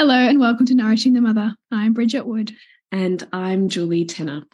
Hello, 0.00 0.14
and 0.14 0.40
welcome 0.40 0.64
to 0.64 0.74
Nourishing 0.74 1.12
the 1.12 1.20
Mother. 1.20 1.54
I'm 1.70 1.92
Bridget 1.92 2.24
Wood. 2.24 2.52
And 2.90 3.28
I'm 3.34 3.68
Julie 3.68 4.06
Tenner. 4.06 4.44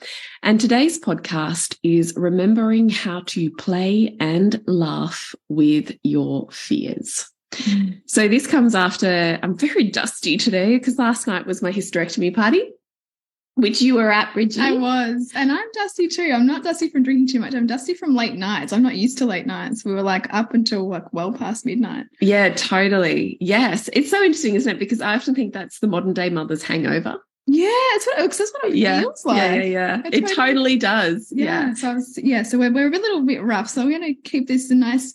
And 0.42 0.61
today's 0.61 0.98
podcast 0.98 1.78
is 1.84 2.12
remembering 2.16 2.88
how 2.88 3.22
to 3.27 3.53
play 3.53 4.16
and 4.19 4.61
laugh 4.66 5.36
with 5.48 5.97
your 6.03 6.48
fears. 6.50 7.30
Mm. 7.53 8.00
So, 8.06 8.27
this 8.27 8.48
comes 8.48 8.75
after 8.75 9.38
I'm 9.41 9.56
very 9.56 9.84
dusty 9.84 10.36
today 10.36 10.78
because 10.78 10.98
last 10.98 11.28
night 11.28 11.47
was 11.47 11.62
my 11.62 11.70
hysterectomy 11.70 12.34
party 12.34 12.69
which 13.57 13.81
you 13.81 13.95
were 13.95 14.12
at, 14.12 14.33
Bridget. 14.35 14.61
I 14.61 14.73
was. 14.73 15.33
And 15.35 15.51
I'm 15.51 15.67
dusty 15.73 16.09
too. 16.09 16.31
I'm 16.33 16.47
not 16.47 16.62
dusty 16.62 16.91
from 16.91 17.03
drinking 17.03 17.29
too 17.29 17.41
much. 17.41 17.55
I'm 17.55 17.67
dusty 17.67 17.95
from 17.95 18.15
late 18.15 18.35
nights. 18.35 18.71
I'm 18.71 18.83
not 18.83 18.97
used 18.97 19.17
to 19.19 19.27
late 19.27 19.47
nights. 19.47 19.83
We 19.83 19.95
were 19.95 20.03
like 20.03 20.33
up 20.33 20.53
until 20.53 20.87
like 20.89 21.11
well 21.15 21.33
past 21.33 21.65
midnight. 21.65 22.05
Yeah, 22.21 22.51
totally. 22.51 23.39
Yes. 23.41 23.89
It's 23.95 24.11
so 24.11 24.23
interesting, 24.23 24.57
isn't 24.57 24.77
it? 24.77 24.79
Because 24.79 25.01
I 25.01 25.15
often 25.17 25.34
think 25.34 25.55
that's 25.55 25.79
the 25.79 25.87
modern 25.87 26.12
day 26.12 26.29
mother's 26.29 26.62
hangover. 26.62 27.17
Yeah, 27.47 27.69
it's 27.71 28.07
what, 28.07 28.17
that's 28.19 28.53
what 28.53 28.65
it 28.67 28.75
yeah. 28.75 29.01
feels 29.01 29.25
like. 29.25 29.37
Yeah, 29.39 29.55
yeah, 29.55 29.62
yeah. 29.62 30.03
It, 30.05 30.15
it 30.15 30.34
totally, 30.34 30.77
does. 30.77 31.33
Yeah. 31.34 31.69
yeah. 31.69 31.75
So 31.75 31.95
was, 31.95 32.19
yeah, 32.19 32.43
so 32.43 32.59
we're, 32.59 32.73
we're 32.73 32.89
a 32.89 32.91
little 32.91 33.25
bit 33.25 33.43
rough. 33.43 33.71
So 33.71 33.84
we're 33.84 33.99
going 33.99 34.15
to 34.15 34.21
keep 34.29 34.49
this 34.49 34.71
a 34.71 34.75
nice 34.75 35.15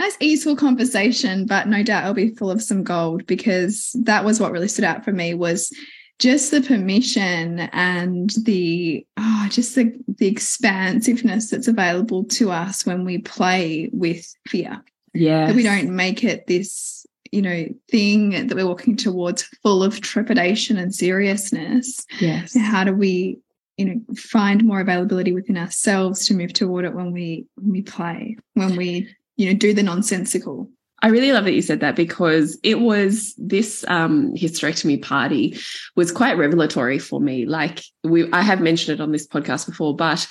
nice 0.00 0.16
easeful 0.18 0.56
conversation 0.56 1.46
but 1.46 1.68
no 1.68 1.80
doubt 1.80 2.02
it'll 2.02 2.14
be 2.14 2.34
full 2.34 2.50
of 2.50 2.60
some 2.60 2.82
gold 2.82 3.24
because 3.26 3.94
that 4.02 4.24
was 4.24 4.40
what 4.40 4.50
really 4.50 4.66
stood 4.66 4.84
out 4.84 5.04
for 5.04 5.12
me 5.12 5.34
was 5.34 5.72
just 6.18 6.50
the 6.50 6.60
permission 6.60 7.60
and 7.72 8.30
the 8.44 9.06
oh, 9.16 9.46
just 9.50 9.74
the, 9.74 9.92
the 10.06 10.26
expansiveness 10.26 11.50
that's 11.50 11.68
available 11.68 12.24
to 12.24 12.50
us 12.50 12.86
when 12.86 13.04
we 13.04 13.18
play 13.18 13.90
with 13.92 14.34
fear. 14.46 14.82
Yeah. 15.12 15.46
That 15.46 15.56
we 15.56 15.62
don't 15.62 15.94
make 15.94 16.24
it 16.24 16.46
this, 16.46 17.06
you 17.30 17.42
know, 17.42 17.66
thing 17.90 18.46
that 18.46 18.54
we're 18.54 18.66
walking 18.66 18.96
towards 18.96 19.42
full 19.62 19.82
of 19.82 20.00
trepidation 20.00 20.76
and 20.76 20.94
seriousness. 20.94 22.04
Yes. 22.20 22.56
How 22.56 22.84
do 22.84 22.92
we, 22.92 23.38
you 23.76 23.84
know, 23.84 24.00
find 24.16 24.64
more 24.64 24.80
availability 24.80 25.32
within 25.32 25.56
ourselves 25.56 26.26
to 26.26 26.34
move 26.34 26.52
toward 26.52 26.84
it 26.84 26.94
when 26.94 27.12
we 27.12 27.46
when 27.56 27.70
we 27.72 27.82
play, 27.82 28.36
when 28.54 28.76
we, 28.76 29.08
you 29.36 29.46
know, 29.46 29.58
do 29.58 29.74
the 29.74 29.82
nonsensical. 29.82 30.70
I 31.04 31.08
really 31.08 31.32
love 31.32 31.44
that 31.44 31.52
you 31.52 31.60
said 31.60 31.80
that 31.80 31.96
because 31.96 32.58
it 32.62 32.80
was 32.80 33.34
this 33.36 33.84
um, 33.88 34.32
hysterectomy 34.32 35.02
party 35.02 35.58
was 35.96 36.10
quite 36.10 36.38
revelatory 36.38 36.98
for 36.98 37.20
me. 37.20 37.44
Like 37.44 37.82
we, 38.04 38.32
I 38.32 38.40
have 38.40 38.62
mentioned 38.62 38.98
it 38.98 39.02
on 39.02 39.12
this 39.12 39.26
podcast 39.26 39.66
before, 39.66 39.94
but 39.94 40.26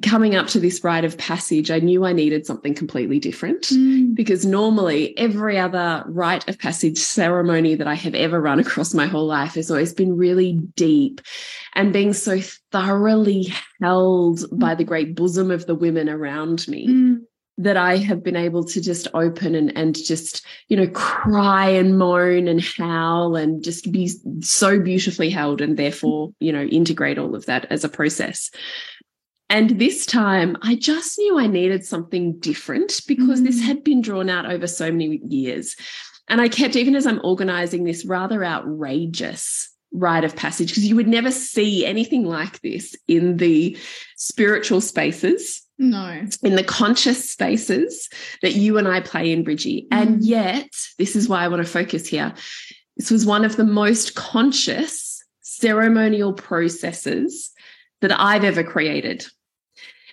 coming 0.00 0.36
up 0.36 0.46
to 0.46 0.60
this 0.60 0.84
rite 0.84 1.04
of 1.04 1.18
passage, 1.18 1.72
I 1.72 1.80
knew 1.80 2.04
I 2.04 2.12
needed 2.12 2.46
something 2.46 2.74
completely 2.74 3.18
different 3.18 3.62
mm. 3.62 4.14
because 4.14 4.46
normally 4.46 5.18
every 5.18 5.58
other 5.58 6.04
rite 6.06 6.48
of 6.48 6.60
passage 6.60 6.98
ceremony 6.98 7.74
that 7.74 7.88
I 7.88 7.94
have 7.94 8.14
ever 8.14 8.40
run 8.40 8.60
across 8.60 8.94
my 8.94 9.06
whole 9.06 9.26
life 9.26 9.54
has 9.54 9.68
always 9.68 9.92
been 9.92 10.16
really 10.16 10.60
deep 10.76 11.22
and 11.74 11.92
being 11.92 12.12
so 12.12 12.38
thoroughly 12.70 13.52
held 13.80 14.44
by 14.52 14.76
the 14.76 14.84
great 14.84 15.16
bosom 15.16 15.50
of 15.50 15.66
the 15.66 15.74
women 15.74 16.08
around 16.08 16.68
me. 16.68 16.86
Mm 16.86 17.21
that 17.58 17.76
I 17.76 17.98
have 17.98 18.22
been 18.22 18.36
able 18.36 18.64
to 18.64 18.80
just 18.80 19.08
open 19.14 19.54
and, 19.54 19.76
and 19.76 19.94
just, 19.94 20.44
you 20.68 20.76
know, 20.76 20.88
cry 20.88 21.68
and 21.68 21.98
moan 21.98 22.48
and 22.48 22.62
howl 22.62 23.36
and 23.36 23.62
just 23.62 23.92
be 23.92 24.10
so 24.40 24.80
beautifully 24.80 25.28
held 25.28 25.60
and 25.60 25.76
therefore, 25.76 26.30
you 26.40 26.52
know, 26.52 26.62
integrate 26.62 27.18
all 27.18 27.34
of 27.34 27.46
that 27.46 27.66
as 27.70 27.84
a 27.84 27.88
process. 27.88 28.50
And 29.50 29.78
this 29.78 30.06
time 30.06 30.56
I 30.62 30.76
just 30.76 31.18
knew 31.18 31.38
I 31.38 31.46
needed 31.46 31.84
something 31.84 32.38
different 32.38 33.02
because 33.06 33.42
mm. 33.42 33.44
this 33.44 33.60
had 33.60 33.84
been 33.84 34.00
drawn 34.00 34.30
out 34.30 34.50
over 34.50 34.66
so 34.66 34.90
many 34.90 35.20
years. 35.28 35.76
And 36.28 36.40
I 36.40 36.48
kept, 36.48 36.74
even 36.74 36.96
as 36.96 37.06
I'm 37.06 37.20
organizing 37.22 37.84
this 37.84 38.06
rather 38.06 38.42
outrageous 38.42 39.68
rite 39.92 40.24
of 40.24 40.34
passage, 40.34 40.70
because 40.70 40.86
you 40.86 40.96
would 40.96 41.08
never 41.08 41.30
see 41.30 41.84
anything 41.84 42.24
like 42.24 42.62
this 42.62 42.96
in 43.08 43.36
the 43.36 43.76
spiritual 44.16 44.80
spaces 44.80 45.62
no. 45.82 46.26
In 46.42 46.56
the 46.56 46.64
conscious 46.64 47.28
spaces 47.28 48.08
that 48.40 48.54
you 48.54 48.78
and 48.78 48.88
I 48.88 49.00
play 49.00 49.32
in 49.32 49.44
Bridgie. 49.44 49.86
Mm. 49.92 50.02
And 50.02 50.24
yet, 50.24 50.70
this 50.98 51.16
is 51.16 51.28
why 51.28 51.44
I 51.44 51.48
want 51.48 51.64
to 51.64 51.70
focus 51.70 52.06
here. 52.06 52.32
This 52.96 53.10
was 53.10 53.26
one 53.26 53.44
of 53.44 53.56
the 53.56 53.64
most 53.64 54.14
conscious 54.14 55.22
ceremonial 55.40 56.32
processes 56.32 57.50
that 58.00 58.18
I've 58.18 58.44
ever 58.44 58.62
created. 58.62 59.26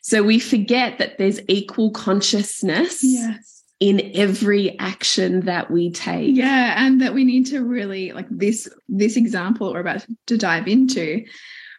So 0.02 0.24
we 0.24 0.40
forget 0.40 0.98
that 0.98 1.18
there's 1.18 1.40
equal 1.48 1.92
consciousness. 1.92 3.04
Yes 3.04 3.60
in 3.80 4.12
every 4.14 4.78
action 4.80 5.42
that 5.42 5.72
we 5.72 5.90
take. 5.92 6.36
Yeah, 6.36 6.86
and 6.86 7.02
that 7.02 7.14
we 7.14 7.24
need 7.24 7.46
to 7.48 7.64
really 7.64 8.12
like 8.12 8.28
this 8.30 8.68
this 8.90 9.16
example 9.16 9.72
we're 9.72 9.80
about 9.80 10.06
to 10.28 10.38
dive 10.38 10.68
into 10.68 11.26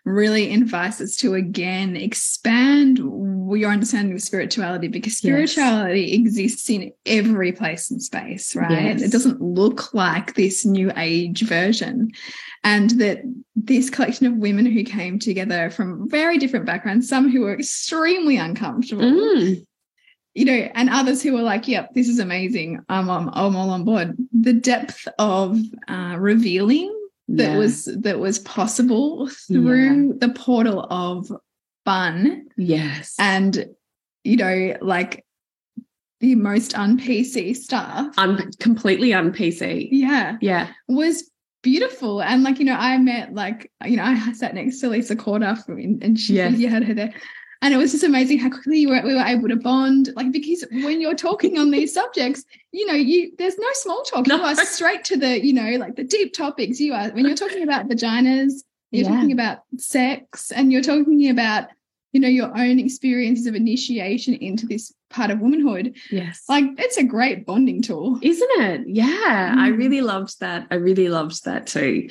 really 0.05 0.51
invites 0.51 1.01
us 1.01 1.17
to 1.17 1.35
again 1.35 1.97
expand 1.97 3.01
your 3.57 3.71
understanding 3.71 4.15
of 4.15 4.23
spirituality 4.23 4.89
because 4.89 5.17
spirituality 5.17 6.03
yes. 6.03 6.19
exists 6.19 6.71
in 6.71 6.93
every 7.07 7.53
place 7.53 7.91
and 7.91 8.03
space, 8.03 8.55
right? 8.55 8.99
Yes. 8.99 9.03
It 9.03 9.13
doesn't 9.13 9.41
look 9.41 9.95
like 9.95 10.35
this 10.35 10.65
new 10.65 10.93
age 10.97 11.43
version. 11.43 12.11
And 12.63 12.91
that 13.01 13.23
this 13.57 13.89
collection 13.89 14.27
of 14.27 14.35
women 14.35 14.67
who 14.67 14.85
came 14.85 15.19
together 15.19 15.71
from 15.71 16.09
very 16.09 16.39
different 16.39 16.67
backgrounds, 16.67 17.09
some 17.09 17.31
who 17.31 17.41
were 17.41 17.55
extremely 17.55 18.37
uncomfortable. 18.37 19.05
Mm. 19.05 19.67
You 20.35 20.45
know, 20.45 20.69
and 20.75 20.91
others 20.91 21.23
who 21.23 21.33
were 21.33 21.43
like, 21.43 21.67
"Yep, 21.67 21.95
this 21.95 22.09
is 22.09 22.21
amazing. 22.21 22.81
I'm, 22.89 23.11
I'm, 23.11 23.29
I'm 23.33 23.57
all 23.57 23.71
on 23.71 23.85
board." 23.85 24.17
The 24.33 24.53
depth 24.53 25.09
of 25.19 25.59
uh, 25.89 26.17
revealing 26.19 26.95
that 27.31 27.53
yeah. 27.53 27.59
was 27.59 27.85
that 27.85 28.19
was 28.19 28.39
possible 28.41 29.29
through 29.29 30.09
yeah. 30.09 30.13
the 30.19 30.29
portal 30.35 30.87
of 30.91 31.33
fun. 31.85 32.47
Yes. 32.57 33.15
And 33.19 33.67
you 34.25 34.37
know, 34.37 34.77
like 34.81 35.25
the 36.21 36.35
most 36.35 36.77
un-PC 36.77 37.57
stuff. 37.57 38.15
Un 38.19 38.51
completely 38.61 39.13
un-PC. 39.15 39.89
Yeah. 39.91 40.37
Yeah. 40.41 40.69
Was 40.89 41.31
beautiful. 41.63 42.23
And 42.23 42.43
like, 42.43 42.59
you 42.59 42.65
know, 42.65 42.77
I 42.77 42.99
met 42.99 43.35
like, 43.35 43.71
you 43.85 43.97
know, 43.97 44.05
I 44.05 44.33
sat 44.33 44.55
next 44.55 44.81
to 44.81 44.89
Lisa 44.89 45.17
Corder 45.17 45.57
and 45.69 46.19
she 46.19 46.35
yeah. 46.35 46.49
you 46.49 46.69
had 46.69 46.85
her 46.85 46.95
there. 46.95 47.15
And 47.63 47.75
it 47.75 47.77
was 47.77 47.93
just 47.93 48.05
amazing 48.05 48.39
how 48.39 48.49
quickly 48.49 48.87
we 48.87 48.93
were, 48.93 49.03
we 49.03 49.15
were 49.15 49.21
able 49.21 49.49
to 49.49 49.57
bond. 49.57 50.11
Like 50.17 50.33
because 50.33 50.65
when 50.71 51.01
you're 51.01 51.15
talking 51.15 51.59
on 51.59 51.71
these 51.71 51.93
subjects, 51.93 52.45
you 52.73 52.87
know, 52.87 52.95
you 52.95 53.33
there's 53.37 53.59
no 53.59 53.69
small 53.73 54.03
talk. 54.03 54.27
No. 54.27 54.37
You 54.37 54.43
are 54.43 54.57
straight 54.57 55.05
to 55.05 55.17
the, 55.19 55.45
you 55.45 55.53
know, 55.53 55.77
like 55.77 55.97
the 55.97 56.05
deep 56.05 56.33
topics. 56.33 56.81
You 56.81 56.95
are 56.95 57.11
when 57.11 57.27
you're 57.27 57.37
talking 57.37 57.63
about 57.63 57.87
vaginas, 57.89 58.63
you're 58.91 59.05
yeah. 59.05 59.15
talking 59.15 59.33
about 59.33 59.63
sex, 59.77 60.51
and 60.51 60.73
you're 60.73 60.83
talking 60.83 61.29
about 61.29 61.69
you 62.13 62.21
know, 62.21 62.29
your 62.29 62.49
own 62.57 62.79
experiences 62.79 63.47
of 63.47 63.55
initiation 63.55 64.35
into 64.35 64.67
this 64.67 64.93
part 65.11 65.31
of 65.31 65.41
womanhood. 65.41 65.95
Yes. 66.11 66.43
Like 66.49 66.65
it's 66.79 66.97
a 66.97 67.05
great 67.05 67.47
bonding 67.47 67.83
tool. 67.83 68.19
Isn't 68.21 68.51
it? 68.61 68.83
Yeah. 68.89 69.55
Mm. 69.55 69.59
I 69.59 69.69
really 69.69 70.01
loved 70.01 70.41
that. 70.41 70.67
I 70.71 70.77
really 70.77 71.09
loved 71.09 71.45
that 71.45 71.67
too. 71.67 72.09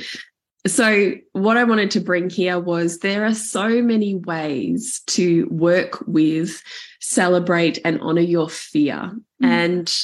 So, 0.68 1.14
what 1.32 1.56
I 1.56 1.64
wanted 1.64 1.92
to 1.92 2.02
bring 2.02 2.30
here 2.30 2.60
was 2.60 3.00
there 3.00 3.26
are 3.26 3.34
so 3.34 3.82
many 3.82 4.16
ways 4.16 5.02
to 5.08 5.48
work 5.50 6.04
with, 6.06 6.62
celebrate, 7.00 7.80
and 7.86 8.00
honor 8.02 8.22
your 8.22 8.50
fear. 8.50 9.12
Mm. 9.42 9.48
And 9.48 9.96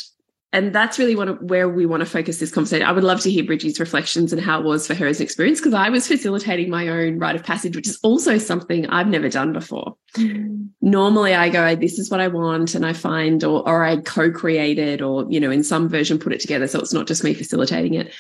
and 0.55 0.73
that's 0.73 0.97
really 0.97 1.17
one 1.17 1.27
of 1.27 1.41
where 1.41 1.67
we 1.67 1.85
want 1.85 1.99
to 1.99 2.05
focus 2.05 2.39
this 2.39 2.49
conversation. 2.49 2.87
I 2.87 2.93
would 2.93 3.03
love 3.03 3.19
to 3.21 3.29
hear 3.29 3.43
Bridgie's 3.43 3.77
reflections 3.77 4.31
and 4.31 4.41
how 4.41 4.57
it 4.57 4.63
was 4.63 4.87
for 4.87 4.95
her 4.95 5.05
as 5.05 5.19
an 5.19 5.25
experience 5.25 5.59
because 5.59 5.73
I 5.73 5.89
was 5.89 6.07
facilitating 6.07 6.69
my 6.69 6.87
own 6.87 7.19
rite 7.19 7.35
of 7.35 7.43
passage, 7.43 7.75
which 7.75 7.89
is 7.89 7.99
also 8.03 8.37
something 8.37 8.87
I've 8.87 9.09
never 9.09 9.27
done 9.27 9.51
before. 9.51 9.97
Mm. 10.13 10.69
Normally, 10.79 11.35
I 11.35 11.49
go, 11.49 11.75
"This 11.75 11.99
is 11.99 12.09
what 12.09 12.21
I 12.21 12.29
want," 12.29 12.73
and 12.73 12.85
I 12.85 12.93
find, 12.93 13.43
or 13.43 13.67
or 13.67 13.83
I 13.83 13.97
co-create 13.97 14.79
it, 14.79 15.01
or 15.01 15.25
you 15.29 15.41
know, 15.41 15.51
in 15.51 15.61
some 15.61 15.89
version, 15.89 16.19
put 16.19 16.31
it 16.31 16.39
together, 16.39 16.67
so 16.67 16.79
it's 16.79 16.93
not 16.93 17.05
just 17.05 17.25
me 17.25 17.33
facilitating 17.33 17.95
it. 17.95 18.13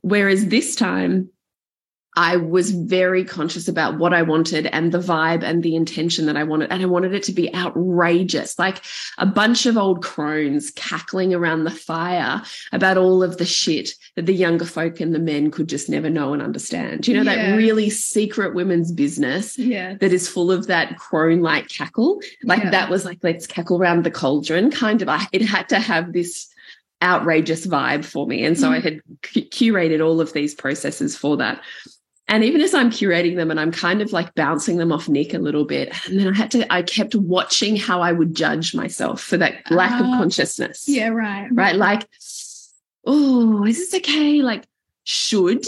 Whereas 0.00 0.46
this 0.46 0.76
time, 0.76 1.28
I 2.16 2.38
was 2.38 2.70
very 2.70 3.24
conscious 3.24 3.68
about 3.68 3.98
what 3.98 4.14
I 4.14 4.22
wanted 4.22 4.66
and 4.66 4.90
the 4.90 4.98
vibe 4.98 5.42
and 5.42 5.62
the 5.62 5.76
intention 5.76 6.24
that 6.26 6.36
I 6.36 6.44
wanted. 6.44 6.72
And 6.72 6.82
I 6.82 6.86
wanted 6.86 7.14
it 7.14 7.22
to 7.24 7.32
be 7.32 7.54
outrageous, 7.54 8.58
like 8.58 8.82
a 9.18 9.26
bunch 9.26 9.66
of 9.66 9.76
old 9.76 10.02
crones 10.02 10.70
cackling 10.70 11.34
around 11.34 11.64
the 11.64 11.70
fire 11.70 12.42
about 12.72 12.96
all 12.96 13.22
of 13.22 13.36
the 13.36 13.44
shit 13.44 13.90
that 14.14 14.24
the 14.24 14.34
younger 14.34 14.64
folk 14.64 14.98
and 14.98 15.14
the 15.14 15.18
men 15.18 15.50
could 15.50 15.68
just 15.68 15.90
never 15.90 16.08
know 16.08 16.32
and 16.32 16.40
understand. 16.40 17.06
You 17.06 17.22
know, 17.22 17.30
yeah. 17.30 17.50
that 17.50 17.56
really 17.56 17.90
secret 17.90 18.54
women's 18.54 18.92
business 18.92 19.58
yeah. 19.58 19.94
that 20.00 20.12
is 20.12 20.26
full 20.26 20.50
of 20.50 20.68
that 20.68 20.96
crone 20.96 21.42
like 21.42 21.68
cackle. 21.68 22.20
Like 22.44 22.64
yeah. 22.64 22.70
that 22.70 22.88
was 22.88 23.04
like, 23.04 23.18
let's 23.22 23.46
cackle 23.46 23.78
around 23.78 24.04
the 24.04 24.10
cauldron 24.10 24.70
kind 24.70 25.02
of. 25.02 25.08
I, 25.10 25.26
it 25.32 25.42
had 25.42 25.68
to 25.68 25.78
have 25.78 26.14
this 26.14 26.48
outrageous 27.02 27.66
vibe 27.66 28.04
for 28.04 28.26
me. 28.26 28.44
And 28.44 28.58
so 28.58 28.70
mm. 28.70 28.76
I 28.76 28.80
had 28.80 29.00
curated 29.22 30.04
all 30.04 30.20
of 30.20 30.32
these 30.32 30.54
processes 30.54 31.14
for 31.16 31.36
that. 31.36 31.60
And 32.28 32.42
even 32.42 32.60
as 32.60 32.74
I'm 32.74 32.90
curating 32.90 33.36
them 33.36 33.50
and 33.52 33.60
I'm 33.60 33.70
kind 33.70 34.02
of 34.02 34.12
like 34.12 34.34
bouncing 34.34 34.78
them 34.78 34.90
off 34.90 35.08
Nick 35.08 35.32
a 35.32 35.38
little 35.38 35.64
bit, 35.64 35.94
and 36.06 36.18
then 36.18 36.28
I 36.28 36.36
had 36.36 36.50
to, 36.52 36.72
I 36.72 36.82
kept 36.82 37.14
watching 37.14 37.76
how 37.76 38.00
I 38.00 38.12
would 38.12 38.34
judge 38.34 38.74
myself 38.74 39.20
for 39.20 39.36
that 39.36 39.70
lack 39.70 39.92
uh, 39.92 40.04
of 40.04 40.06
ah, 40.06 40.18
consciousness. 40.18 40.88
Yeah, 40.88 41.08
right. 41.08 41.48
Right. 41.52 41.76
Like, 41.76 42.08
oh, 43.04 43.64
is 43.64 43.76
this 43.78 43.94
okay? 44.00 44.42
Like, 44.42 44.64
should, 45.04 45.64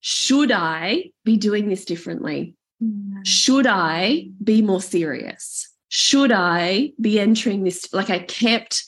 should 0.00 0.50
I 0.50 1.10
be 1.24 1.36
doing 1.36 1.68
this 1.68 1.84
differently? 1.84 2.56
Mm. 2.82 3.24
Should 3.24 3.68
I 3.68 4.30
be 4.42 4.62
more 4.62 4.80
serious? 4.80 5.68
Should 5.90 6.32
I 6.32 6.90
be 7.00 7.20
entering 7.20 7.62
this? 7.62 7.92
Like, 7.92 8.10
I 8.10 8.18
kept 8.18 8.82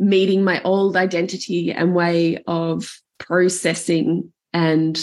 meeting 0.00 0.42
my 0.42 0.60
old 0.62 0.96
identity 0.96 1.70
and 1.72 1.94
way 1.94 2.42
of 2.48 3.00
processing 3.18 4.32
and 4.52 4.98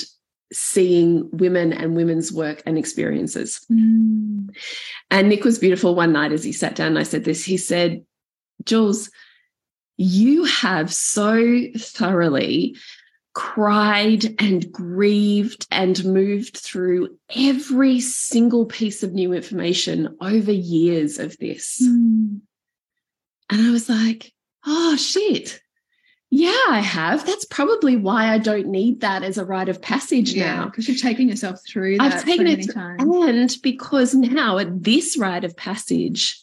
seeing 0.55 1.29
women 1.31 1.73
and 1.73 1.95
women's 1.95 2.31
work 2.31 2.63
and 2.65 2.77
experiences. 2.77 3.65
Mm. 3.71 4.55
And 5.11 5.29
Nick 5.29 5.43
was 5.43 5.59
beautiful 5.59 5.95
one 5.95 6.13
night 6.13 6.31
as 6.31 6.43
he 6.43 6.51
sat 6.51 6.75
down. 6.75 6.97
I 6.97 7.03
said 7.03 7.25
this. 7.25 7.43
He 7.43 7.57
said, 7.57 8.05
Jules, 8.63 9.11
you 9.97 10.45
have 10.45 10.93
so 10.93 11.61
thoroughly 11.77 12.77
cried 13.33 14.41
and 14.41 14.71
grieved 14.71 15.67
and 15.69 16.05
moved 16.05 16.57
through 16.57 17.17
every 17.35 17.99
single 17.99 18.65
piece 18.65 19.03
of 19.03 19.13
new 19.13 19.33
information 19.33 20.15
over 20.21 20.51
years 20.51 21.19
of 21.19 21.37
this. 21.37 21.81
Mm. 21.83 22.39
And 23.51 23.67
I 23.67 23.71
was 23.71 23.89
like, 23.89 24.31
oh, 24.65 24.95
shit. 24.95 25.61
Yeah, 26.31 26.65
I 26.69 26.79
have. 26.79 27.25
That's 27.25 27.45
probably 27.45 27.95
why 27.95 28.33
I 28.33 28.39
don't 28.39 28.67
need 28.67 29.01
that 29.01 29.23
as 29.23 29.37
a 29.37 29.45
rite 29.45 29.69
of 29.69 29.81
passage 29.81 30.33
yeah, 30.33 30.55
now. 30.55 30.65
Because 30.65 30.87
you've 30.87 31.01
taken 31.01 31.29
yourself 31.29 31.61
through 31.67 31.97
I've 31.99 32.25
taken 32.25 32.47
so 32.47 32.53
it 32.53 32.73
times. 32.73 33.03
And 33.03 33.57
because 33.61 34.13
now 34.13 34.57
at 34.57 34.83
this 34.83 35.17
rite 35.17 35.43
of 35.43 35.55
passage, 35.55 36.41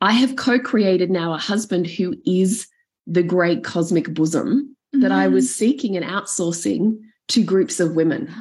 I 0.00 0.12
have 0.12 0.36
co-created 0.36 1.10
now 1.10 1.34
a 1.34 1.38
husband 1.38 1.86
who 1.86 2.14
is 2.24 2.68
the 3.06 3.22
great 3.22 3.64
cosmic 3.64 4.14
bosom 4.14 4.76
mm. 4.94 5.02
that 5.02 5.12
I 5.12 5.28
was 5.28 5.46
mm-hmm. 5.46 5.52
seeking 5.52 5.96
and 5.96 6.06
outsourcing 6.06 6.98
to 7.28 7.42
groups 7.42 7.80
of 7.80 7.94
women. 7.94 8.32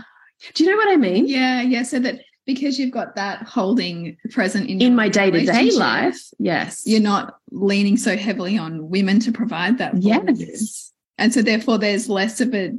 Do 0.53 0.63
you 0.63 0.69
know 0.69 0.77
what 0.77 0.89
I 0.89 0.97
mean? 0.97 1.27
Yeah, 1.27 1.61
yeah. 1.61 1.83
So 1.83 1.99
that 1.99 2.21
because 2.45 2.79
you've 2.79 2.91
got 2.91 3.15
that 3.15 3.43
holding 3.43 4.17
present 4.31 4.69
in 4.69 4.81
in 4.81 4.95
my 4.95 5.07
day-to-day 5.07 5.71
life 5.71 6.17
yes. 6.39 6.83
you're 6.85 6.99
not 6.99 7.37
leaning 7.51 7.97
so 7.97 8.17
heavily 8.17 8.57
on 8.57 8.89
women 8.89 9.19
to 9.19 9.31
provide 9.31 9.77
that 9.77 9.95
yes. 9.97 10.91
And 11.17 11.31
so 11.31 11.43
therefore 11.43 11.77
there's 11.77 12.09
less 12.09 12.41
of 12.41 12.53
a 12.55 12.73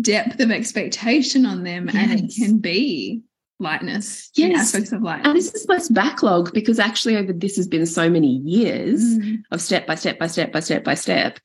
depth 0.00 0.40
of 0.40 0.50
expectation 0.50 1.44
on 1.44 1.62
them 1.62 1.90
yes. 1.92 1.96
and 1.96 2.20
it 2.20 2.32
can 2.34 2.58
be 2.58 3.22
lightness 3.58 4.30
yes. 4.34 4.60
aspects 4.60 4.92
of 4.92 5.02
life. 5.02 5.22
And 5.24 5.36
this 5.36 5.52
is 5.54 5.66
less 5.68 5.88
backlog 5.88 6.52
because 6.52 6.78
actually 6.78 7.16
over 7.16 7.32
this 7.32 7.56
has 7.56 7.66
been 7.66 7.86
so 7.86 8.08
many 8.10 8.36
years 8.44 9.02
mm. 9.02 9.38
of 9.50 9.60
step 9.60 9.86
by 9.86 9.94
step 9.94 10.18
by 10.18 10.26
step 10.26 10.52
by 10.52 10.60
step 10.60 10.84
by 10.84 10.94
step 10.94 11.38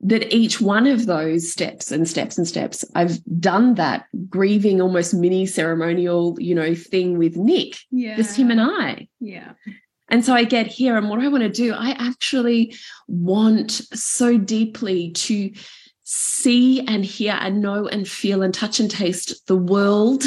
that 0.00 0.34
each 0.34 0.60
one 0.60 0.86
of 0.86 1.06
those 1.06 1.50
steps 1.50 1.90
and 1.90 2.08
steps 2.08 2.36
and 2.36 2.46
steps, 2.46 2.84
I've 2.94 3.24
done 3.40 3.74
that 3.76 4.06
grieving 4.28 4.80
almost 4.80 5.14
mini 5.14 5.46
ceremonial, 5.46 6.36
you 6.38 6.54
know, 6.54 6.74
thing 6.74 7.18
with 7.18 7.36
Nick, 7.36 7.76
yeah. 7.90 8.16
just 8.16 8.36
him 8.36 8.50
and 8.50 8.60
I. 8.60 9.08
Yeah. 9.20 9.52
And 10.08 10.24
so 10.24 10.34
I 10.34 10.44
get 10.44 10.66
here, 10.66 10.98
and 10.98 11.08
what 11.08 11.20
I 11.20 11.28
want 11.28 11.44
to 11.44 11.48
do, 11.48 11.72
I 11.72 11.90
actually 11.92 12.74
want 13.08 13.70
so 13.70 14.36
deeply 14.36 15.12
to 15.12 15.50
see 16.02 16.86
and 16.86 17.04
hear 17.04 17.36
and 17.40 17.62
know 17.62 17.88
and 17.88 18.06
feel 18.06 18.42
and 18.42 18.52
touch 18.52 18.78
and 18.78 18.90
taste 18.90 19.46
the 19.46 19.56
world 19.56 20.22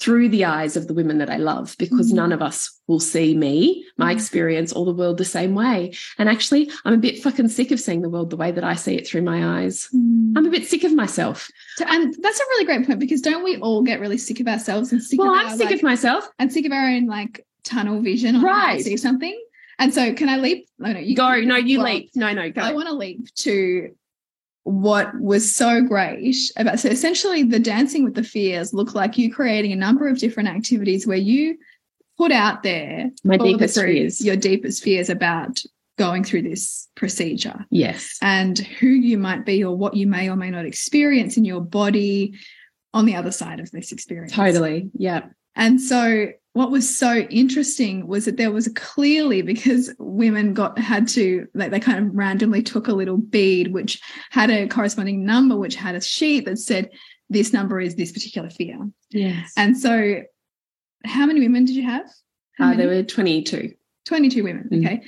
through 0.00 0.28
the 0.28 0.44
eyes 0.44 0.76
of 0.76 0.86
the 0.86 0.94
women 0.94 1.18
that 1.18 1.30
I 1.30 1.36
love 1.36 1.74
because 1.78 2.12
mm. 2.12 2.16
none 2.16 2.32
of 2.32 2.40
us 2.40 2.78
will 2.86 3.00
see 3.00 3.36
me, 3.36 3.84
my 3.96 4.12
mm. 4.12 4.16
experience, 4.16 4.72
or 4.72 4.84
the 4.84 4.92
world 4.92 5.18
the 5.18 5.24
same 5.24 5.54
way. 5.54 5.94
And 6.18 6.28
actually, 6.28 6.70
I'm 6.84 6.94
a 6.94 6.98
bit 6.98 7.22
fucking 7.22 7.48
sick 7.48 7.72
of 7.72 7.80
seeing 7.80 8.02
the 8.02 8.08
world 8.08 8.30
the 8.30 8.36
way 8.36 8.52
that 8.52 8.62
I 8.62 8.74
see 8.74 8.94
it 8.94 9.08
through 9.08 9.22
my 9.22 9.62
eyes. 9.62 9.88
Mm. 9.94 10.34
I'm 10.36 10.46
a 10.46 10.50
bit 10.50 10.66
sick 10.66 10.84
of 10.84 10.94
myself. 10.94 11.50
And 11.84 12.14
that's 12.20 12.40
a 12.40 12.44
really 12.44 12.64
great 12.64 12.86
point 12.86 13.00
because 13.00 13.20
don't 13.20 13.42
we 13.42 13.56
all 13.58 13.82
get 13.82 14.00
really 14.00 14.18
sick 14.18 14.38
of 14.40 14.46
ourselves 14.46 14.92
and 14.92 15.02
sick 15.02 15.18
of 15.18 15.26
well, 15.26 15.34
of 15.34 15.46
I'm 15.46 15.56
sick 15.56 15.66
like, 15.66 15.74
of 15.74 15.82
myself 15.82 16.28
and 16.38 16.52
sick 16.52 16.64
of 16.64 16.72
our 16.72 16.88
own 16.88 17.06
like 17.06 17.44
tunnel 17.64 18.00
vision 18.00 18.36
on 18.36 18.42
right. 18.42 18.82
see 18.82 18.96
something. 18.96 19.38
And 19.80 19.94
so, 19.94 20.12
can 20.12 20.28
I 20.28 20.38
leap? 20.38 20.68
No, 20.78 20.92
no, 20.92 20.98
you 20.98 21.14
go. 21.14 21.40
No, 21.40 21.56
you 21.56 21.78
well, 21.78 21.92
leap. 21.92 22.10
No, 22.16 22.32
no, 22.32 22.50
go. 22.50 22.62
I 22.62 22.72
want 22.72 22.88
to 22.88 22.94
leap 22.94 23.32
to 23.36 23.94
what 24.68 25.18
was 25.18 25.54
so 25.54 25.82
great 25.82 26.36
about 26.56 26.78
so 26.78 26.88
essentially 26.88 27.42
the 27.42 27.58
dancing 27.58 28.04
with 28.04 28.14
the 28.14 28.22
fears 28.22 28.74
look 28.74 28.94
like 28.94 29.16
you 29.16 29.32
creating 29.32 29.72
a 29.72 29.76
number 29.76 30.08
of 30.08 30.18
different 30.18 30.48
activities 30.48 31.06
where 31.06 31.16
you 31.16 31.56
put 32.18 32.32
out 32.32 32.62
there 32.62 33.10
my 33.24 33.36
deepest 33.36 33.74
the 33.76 33.82
fears. 33.82 34.24
your 34.24 34.36
deepest 34.36 34.82
fears 34.82 35.08
about 35.08 35.60
going 35.96 36.22
through 36.22 36.42
this 36.42 36.86
procedure. 36.94 37.66
Yes. 37.70 38.18
And 38.22 38.56
who 38.56 38.86
you 38.86 39.18
might 39.18 39.44
be 39.44 39.64
or 39.64 39.76
what 39.76 39.96
you 39.96 40.06
may 40.06 40.30
or 40.30 40.36
may 40.36 40.48
not 40.48 40.64
experience 40.64 41.36
in 41.36 41.44
your 41.44 41.60
body 41.60 42.34
on 42.94 43.04
the 43.04 43.16
other 43.16 43.32
side 43.32 43.58
of 43.58 43.68
this 43.72 43.90
experience. 43.90 44.32
Totally. 44.32 44.90
Yeah 44.94 45.22
and 45.58 45.80
so 45.80 46.28
what 46.58 46.72
was 46.72 46.96
so 46.96 47.18
interesting 47.30 48.08
was 48.08 48.24
that 48.24 48.36
there 48.36 48.50
was 48.50 48.66
clearly 48.74 49.42
because 49.42 49.94
women 50.00 50.54
got 50.54 50.76
had 50.76 51.06
to 51.06 51.46
like 51.54 51.70
they 51.70 51.78
kind 51.78 52.04
of 52.04 52.12
randomly 52.12 52.64
took 52.64 52.88
a 52.88 52.92
little 52.92 53.16
bead 53.16 53.72
which 53.72 54.02
had 54.30 54.50
a 54.50 54.66
corresponding 54.66 55.24
number 55.24 55.56
which 55.56 55.76
had 55.76 55.94
a 55.94 56.00
sheet 56.00 56.46
that 56.46 56.58
said 56.58 56.90
this 57.30 57.52
number 57.52 57.78
is 57.80 57.94
this 57.94 58.10
particular 58.10 58.50
fear. 58.50 58.76
Yes. 59.10 59.52
And 59.56 59.78
so 59.78 60.22
how 61.04 61.26
many 61.26 61.38
women 61.38 61.64
did 61.64 61.76
you 61.76 61.84
have? 61.84 62.10
Uh, 62.58 62.74
there 62.74 62.88
were 62.88 63.04
22 63.04 63.72
22 64.04 64.42
women 64.42 64.68
mm. 64.72 64.84
okay 64.84 65.00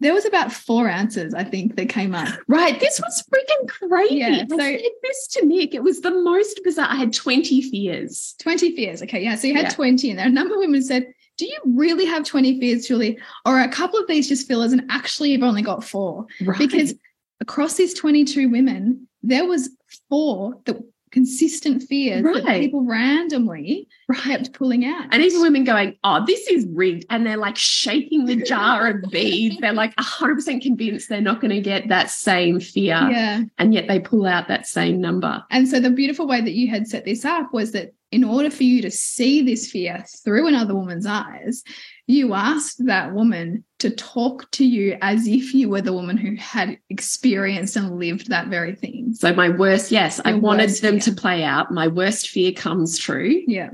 there 0.00 0.12
was 0.12 0.26
about 0.26 0.52
four 0.52 0.88
answers, 0.88 1.32
I 1.32 1.44
think, 1.44 1.76
that 1.76 1.88
came 1.88 2.14
up. 2.14 2.28
Right. 2.48 2.78
This 2.78 3.00
was 3.00 3.24
freaking 3.32 3.68
crazy. 3.68 4.16
Yeah, 4.16 4.44
so, 4.48 4.58
I 4.60 4.76
said 4.76 4.90
this 5.02 5.26
to 5.28 5.46
Nick. 5.46 5.74
It 5.74 5.82
was 5.82 6.00
the 6.02 6.10
most 6.10 6.60
bizarre. 6.62 6.88
I 6.90 6.96
had 6.96 7.12
20 7.12 7.62
fears. 7.62 8.34
20 8.40 8.76
fears. 8.76 9.02
Okay. 9.02 9.22
Yeah. 9.22 9.36
So 9.36 9.46
you 9.46 9.54
had 9.54 9.64
yeah. 9.64 9.70
20 9.70 10.10
and 10.10 10.18
there. 10.18 10.26
A 10.26 10.30
number 10.30 10.54
of 10.54 10.60
women 10.60 10.82
said, 10.82 11.12
Do 11.38 11.46
you 11.46 11.58
really 11.64 12.04
have 12.04 12.24
20 12.24 12.60
fears, 12.60 12.86
Julie? 12.86 13.18
Or 13.46 13.58
a 13.60 13.68
couple 13.68 13.98
of 13.98 14.06
these 14.06 14.28
just 14.28 14.46
fillers 14.46 14.72
and 14.72 14.84
actually 14.90 15.32
you've 15.32 15.42
only 15.42 15.62
got 15.62 15.82
four? 15.82 16.26
Right. 16.42 16.58
Because 16.58 16.94
across 17.40 17.74
these 17.74 17.94
22 17.94 18.50
women, 18.50 19.08
there 19.22 19.46
was 19.46 19.70
four 20.08 20.60
that 20.66 20.76
consistent 21.16 21.82
fears 21.82 22.22
right. 22.22 22.44
that 22.44 22.60
people 22.60 22.84
randomly 22.84 23.88
right. 24.06 24.20
kept 24.20 24.52
pulling 24.52 24.84
out. 24.84 25.06
And 25.10 25.22
even 25.22 25.40
women 25.40 25.64
going, 25.64 25.96
oh, 26.04 26.22
this 26.26 26.46
is 26.46 26.66
rigged. 26.66 27.06
And 27.08 27.24
they're 27.24 27.38
like 27.38 27.56
shaking 27.56 28.26
the 28.26 28.36
jar 28.36 28.88
of 28.88 29.02
beads. 29.10 29.56
They're 29.56 29.72
like 29.72 29.96
100% 29.96 30.60
convinced 30.60 31.08
they're 31.08 31.22
not 31.22 31.40
going 31.40 31.54
to 31.54 31.60
get 31.62 31.88
that 31.88 32.10
same 32.10 32.60
fear. 32.60 33.08
Yeah. 33.10 33.44
And 33.56 33.72
yet 33.72 33.88
they 33.88 33.98
pull 33.98 34.26
out 34.26 34.48
that 34.48 34.66
same 34.66 35.00
number. 35.00 35.42
And 35.50 35.66
so 35.66 35.80
the 35.80 35.88
beautiful 35.88 36.26
way 36.26 36.42
that 36.42 36.52
you 36.52 36.68
had 36.68 36.86
set 36.86 37.06
this 37.06 37.24
up 37.24 37.50
was 37.50 37.72
that 37.72 37.94
in 38.16 38.24
order 38.24 38.50
for 38.50 38.62
you 38.62 38.80
to 38.80 38.90
see 38.90 39.42
this 39.42 39.70
fear 39.70 40.02
through 40.24 40.46
another 40.46 40.74
woman's 40.74 41.04
eyes, 41.04 41.62
you 42.06 42.32
asked 42.32 42.86
that 42.86 43.12
woman 43.12 43.62
to 43.78 43.90
talk 43.90 44.50
to 44.52 44.64
you 44.64 44.96
as 45.02 45.28
if 45.28 45.52
you 45.52 45.68
were 45.68 45.82
the 45.82 45.92
woman 45.92 46.16
who 46.16 46.34
had 46.36 46.78
experienced 46.88 47.76
and 47.76 47.98
lived 47.98 48.30
that 48.30 48.48
very 48.48 48.74
thing. 48.74 49.12
So 49.12 49.34
my 49.34 49.50
worst, 49.50 49.92
yes, 49.92 50.18
Your 50.24 50.34
I 50.34 50.38
wanted 50.38 50.70
them 50.70 50.98
fear. 50.98 51.12
to 51.12 51.20
play 51.20 51.44
out. 51.44 51.70
My 51.72 51.88
worst 51.88 52.30
fear 52.30 52.52
comes 52.52 52.96
true. 52.96 53.42
Yeah. 53.46 53.68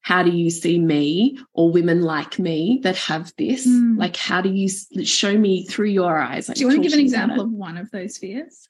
How 0.00 0.22
do 0.22 0.30
you 0.30 0.48
see 0.48 0.78
me 0.78 1.38
or 1.52 1.70
women 1.70 2.00
like 2.00 2.38
me 2.38 2.80
that 2.82 2.96
have 2.96 3.30
this? 3.36 3.66
Mm. 3.66 3.98
Like, 3.98 4.16
how 4.16 4.40
do 4.40 4.48
you 4.48 4.70
show 5.04 5.36
me 5.36 5.66
through 5.66 5.88
your 5.88 6.16
eyes? 6.16 6.48
Like, 6.48 6.56
do 6.56 6.62
you 6.62 6.68
want 6.68 6.78
to 6.78 6.82
give 6.82 6.94
an 6.94 7.04
example 7.04 7.42
of 7.42 7.50
one 7.50 7.76
of 7.76 7.90
those 7.90 8.16
fears? 8.16 8.68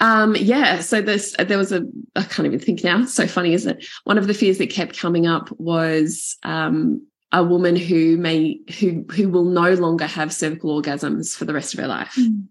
Um, 0.00 0.34
yeah. 0.36 0.80
So 0.80 1.00
this, 1.00 1.36
there 1.38 1.58
was 1.58 1.72
a, 1.72 1.82
I 2.16 2.22
can't 2.22 2.46
even 2.46 2.58
think 2.58 2.82
now. 2.82 3.04
So 3.04 3.26
funny, 3.26 3.54
isn't 3.54 3.78
it? 3.78 3.86
One 4.04 4.18
of 4.18 4.26
the 4.26 4.34
fears 4.34 4.58
that 4.58 4.70
kept 4.70 4.98
coming 4.98 5.26
up 5.26 5.50
was, 5.58 6.36
um, 6.42 7.06
a 7.32 7.44
woman 7.44 7.76
who 7.76 8.16
may 8.16 8.58
who 8.80 9.04
who 9.14 9.28
will 9.28 9.44
no 9.44 9.74
longer 9.74 10.04
have 10.04 10.32
cervical 10.32 10.82
orgasms 10.82 11.32
for 11.36 11.44
the 11.44 11.54
rest 11.54 11.72
of 11.72 11.78
her 11.78 11.86
life. 11.86 12.16
Mm. 12.18 12.46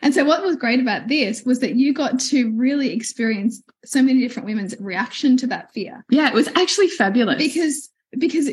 And 0.00 0.14
so 0.14 0.24
what 0.24 0.42
was 0.42 0.56
great 0.56 0.80
about 0.80 1.08
this 1.08 1.42
was 1.44 1.58
that 1.58 1.74
you 1.74 1.92
got 1.92 2.18
to 2.20 2.50
really 2.52 2.90
experience 2.90 3.62
so 3.84 4.02
many 4.02 4.20
different 4.20 4.46
women's 4.46 4.74
reaction 4.80 5.36
to 5.36 5.46
that 5.48 5.72
fear. 5.72 6.06
Yeah, 6.08 6.28
it 6.28 6.32
was 6.32 6.48
actually 6.56 6.88
fabulous. 6.88 7.36
Because 7.36 7.90
because 8.18 8.48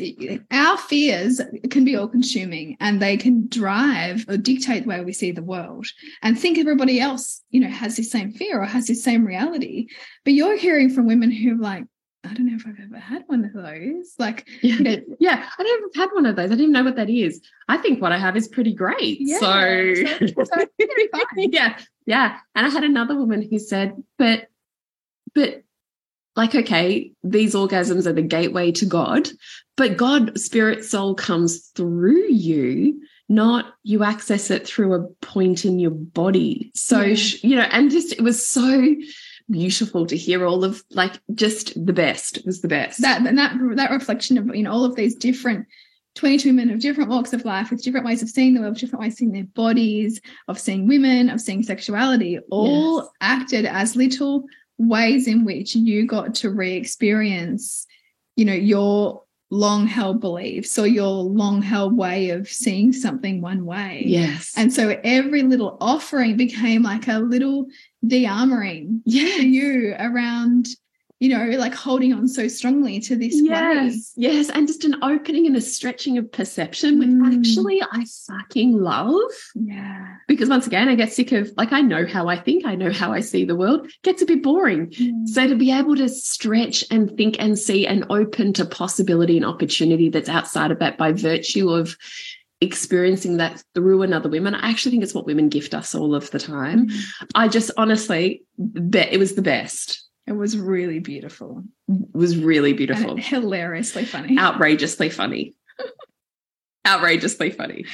our 0.50 0.76
fears 0.78 1.40
can 1.70 1.84
be 1.84 1.96
all 1.96 2.08
consuming 2.08 2.76
and 2.80 3.00
they 3.00 3.16
can 3.16 3.46
drive 3.48 4.24
or 4.28 4.36
dictate 4.36 4.84
the 4.84 4.88
way 4.88 5.04
we 5.04 5.12
see 5.12 5.32
the 5.32 5.42
world 5.42 5.86
and 6.22 6.38
think 6.38 6.58
everybody 6.58 7.00
else 7.00 7.42
you 7.50 7.60
know 7.60 7.68
has 7.68 7.96
the 7.96 8.02
same 8.02 8.32
fear 8.32 8.62
or 8.62 8.64
has 8.64 8.86
the 8.86 8.94
same 8.94 9.24
reality 9.24 9.86
but 10.24 10.32
you're 10.32 10.56
hearing 10.56 10.88
from 10.88 11.06
women 11.06 11.30
who 11.30 11.60
like 11.60 11.84
I 12.22 12.34
don't 12.34 12.46
know 12.46 12.56
if 12.56 12.66
I've 12.66 12.78
ever 12.84 12.98
had 12.98 13.22
one 13.28 13.46
of 13.46 13.54
those. 13.54 14.14
Like, 14.18 14.46
yeah, 14.62 14.74
you 14.74 14.80
know, 14.80 14.96
yeah, 15.20 15.48
I 15.58 15.62
never 15.62 15.86
had 15.94 16.10
one 16.12 16.26
of 16.26 16.36
those. 16.36 16.46
I 16.46 16.48
didn't 16.48 16.60
even 16.60 16.72
know 16.72 16.84
what 16.84 16.96
that 16.96 17.08
is. 17.08 17.40
I 17.66 17.78
think 17.78 18.02
what 18.02 18.12
I 18.12 18.18
have 18.18 18.36
is 18.36 18.46
pretty 18.46 18.74
great. 18.74 19.18
Yeah, 19.20 19.38
so, 19.38 19.94
so, 20.26 20.44
so 20.44 20.66
yeah, 21.36 21.78
yeah. 22.04 22.36
And 22.54 22.66
I 22.66 22.68
had 22.68 22.84
another 22.84 23.16
woman 23.16 23.48
who 23.50 23.58
said, 23.58 23.94
but, 24.18 24.48
but 25.34 25.62
like, 26.36 26.54
okay, 26.54 27.12
these 27.24 27.54
orgasms 27.54 28.06
are 28.06 28.12
the 28.12 28.22
gateway 28.22 28.72
to 28.72 28.86
God, 28.86 29.28
but 29.76 29.96
God, 29.96 30.38
spirit, 30.38 30.84
soul 30.84 31.14
comes 31.14 31.68
through 31.74 32.28
you, 32.30 33.00
not 33.28 33.74
you 33.82 34.04
access 34.04 34.50
it 34.50 34.66
through 34.66 34.94
a 34.94 35.08
point 35.24 35.64
in 35.64 35.78
your 35.78 35.92
body. 35.92 36.70
So, 36.74 37.00
yeah. 37.00 37.36
you 37.42 37.56
know, 37.56 37.62
and 37.62 37.90
just 37.90 38.12
it 38.12 38.22
was 38.22 38.46
so 38.46 38.94
beautiful 39.50 40.06
to 40.06 40.16
hear 40.16 40.46
all 40.46 40.64
of 40.64 40.82
like 40.90 41.20
just 41.34 41.74
the 41.86 41.92
best. 41.92 42.38
It 42.38 42.46
was 42.46 42.60
the 42.60 42.68
best. 42.68 43.00
That 43.02 43.26
and 43.26 43.38
that 43.38 43.56
that 43.76 43.90
reflection 43.90 44.38
of 44.38 44.54
you 44.54 44.62
know 44.62 44.72
all 44.72 44.84
of 44.84 44.96
these 44.96 45.14
different 45.14 45.66
22 46.16 46.48
women 46.48 46.70
of 46.70 46.80
different 46.80 47.08
walks 47.08 47.32
of 47.32 47.44
life 47.44 47.70
with 47.70 47.82
different 47.82 48.04
ways 48.04 48.22
of 48.22 48.28
seeing 48.28 48.54
the 48.54 48.60
world, 48.60 48.76
different 48.76 49.00
ways 49.00 49.14
of 49.14 49.18
seeing 49.18 49.32
their 49.32 49.44
bodies, 49.44 50.20
of 50.48 50.58
seeing 50.58 50.86
women, 50.86 51.30
of 51.30 51.40
seeing 51.40 51.62
sexuality, 51.62 52.38
all 52.50 52.96
yes. 52.96 53.08
acted 53.20 53.64
as 53.64 53.96
little 53.96 54.44
ways 54.80 55.28
in 55.28 55.44
which 55.44 55.74
you 55.74 56.06
got 56.06 56.34
to 56.36 56.50
re-experience, 56.50 57.86
you 58.36 58.44
know, 58.44 58.54
your 58.54 59.22
long 59.50 59.86
held 59.86 60.20
beliefs 60.20 60.78
or 60.78 60.86
your 60.86 61.22
long 61.22 61.60
held 61.60 61.96
way 61.96 62.30
of 62.30 62.48
seeing 62.48 62.92
something 62.92 63.40
one 63.42 63.66
way. 63.66 64.02
Yes. 64.06 64.54
And 64.56 64.72
so 64.72 64.98
every 65.02 65.42
little 65.42 65.76
offering 65.80 66.36
became 66.36 66.82
like 66.82 67.08
a 67.08 67.18
little 67.18 67.66
de-armoring 68.06 69.00
yes. 69.04 69.36
for 69.36 69.42
you 69.42 69.94
around 69.98 70.68
you 71.20 71.28
know, 71.28 71.58
like 71.58 71.74
holding 71.74 72.14
on 72.14 72.26
so 72.26 72.48
strongly 72.48 72.98
to 72.98 73.14
this 73.14 73.34
yes, 73.34 74.14
way. 74.16 74.24
Yes, 74.24 74.48
and 74.48 74.66
just 74.66 74.84
an 74.84 74.96
opening 75.04 75.46
and 75.46 75.54
a 75.54 75.60
stretching 75.60 76.16
of 76.16 76.32
perception, 76.32 76.98
which 76.98 77.10
mm. 77.10 77.38
actually 77.38 77.82
I 77.82 78.06
fucking 78.26 78.78
love. 78.78 79.30
Yeah. 79.54 80.16
Because 80.28 80.48
once 80.48 80.66
again, 80.66 80.88
I 80.88 80.94
get 80.94 81.12
sick 81.12 81.30
of 81.32 81.52
like 81.58 81.72
I 81.72 81.82
know 81.82 82.06
how 82.06 82.28
I 82.28 82.38
think, 82.38 82.64
I 82.64 82.74
know 82.74 82.90
how 82.90 83.12
I 83.12 83.20
see 83.20 83.44
the 83.44 83.54
world. 83.54 83.84
It 83.84 83.92
gets 84.02 84.22
a 84.22 84.26
bit 84.26 84.42
boring. 84.42 84.88
Mm. 84.92 85.28
So 85.28 85.46
to 85.46 85.54
be 85.54 85.70
able 85.70 85.94
to 85.96 86.08
stretch 86.08 86.84
and 86.90 87.14
think 87.18 87.36
and 87.38 87.58
see 87.58 87.86
and 87.86 88.06
open 88.08 88.54
to 88.54 88.64
possibility 88.64 89.36
and 89.36 89.44
opportunity 89.44 90.08
that's 90.08 90.30
outside 90.30 90.70
of 90.70 90.78
that 90.78 90.96
by 90.96 91.12
virtue 91.12 91.68
of 91.68 91.98
experiencing 92.62 93.36
that 93.38 93.62
through 93.74 94.02
another 94.02 94.30
woman. 94.30 94.54
I 94.54 94.70
actually 94.70 94.92
think 94.92 95.02
it's 95.02 95.14
what 95.14 95.26
women 95.26 95.50
gift 95.50 95.74
us 95.74 95.94
all 95.94 96.14
of 96.14 96.30
the 96.30 96.38
time. 96.38 96.88
Mm. 96.88 97.04
I 97.34 97.48
just 97.48 97.70
honestly 97.76 98.42
bet 98.56 99.12
it 99.12 99.18
was 99.18 99.34
the 99.34 99.42
best. 99.42 100.06
It 100.30 100.36
was 100.36 100.56
really 100.56 101.00
beautiful. 101.00 101.64
It 101.88 102.16
was 102.16 102.38
really 102.38 102.72
beautiful. 102.72 103.10
And 103.10 103.20
hilariously 103.24 104.04
funny. 104.04 104.38
Outrageously 104.38 105.10
funny. 105.10 105.56
Outrageously 106.86 107.50
funny. 107.50 107.84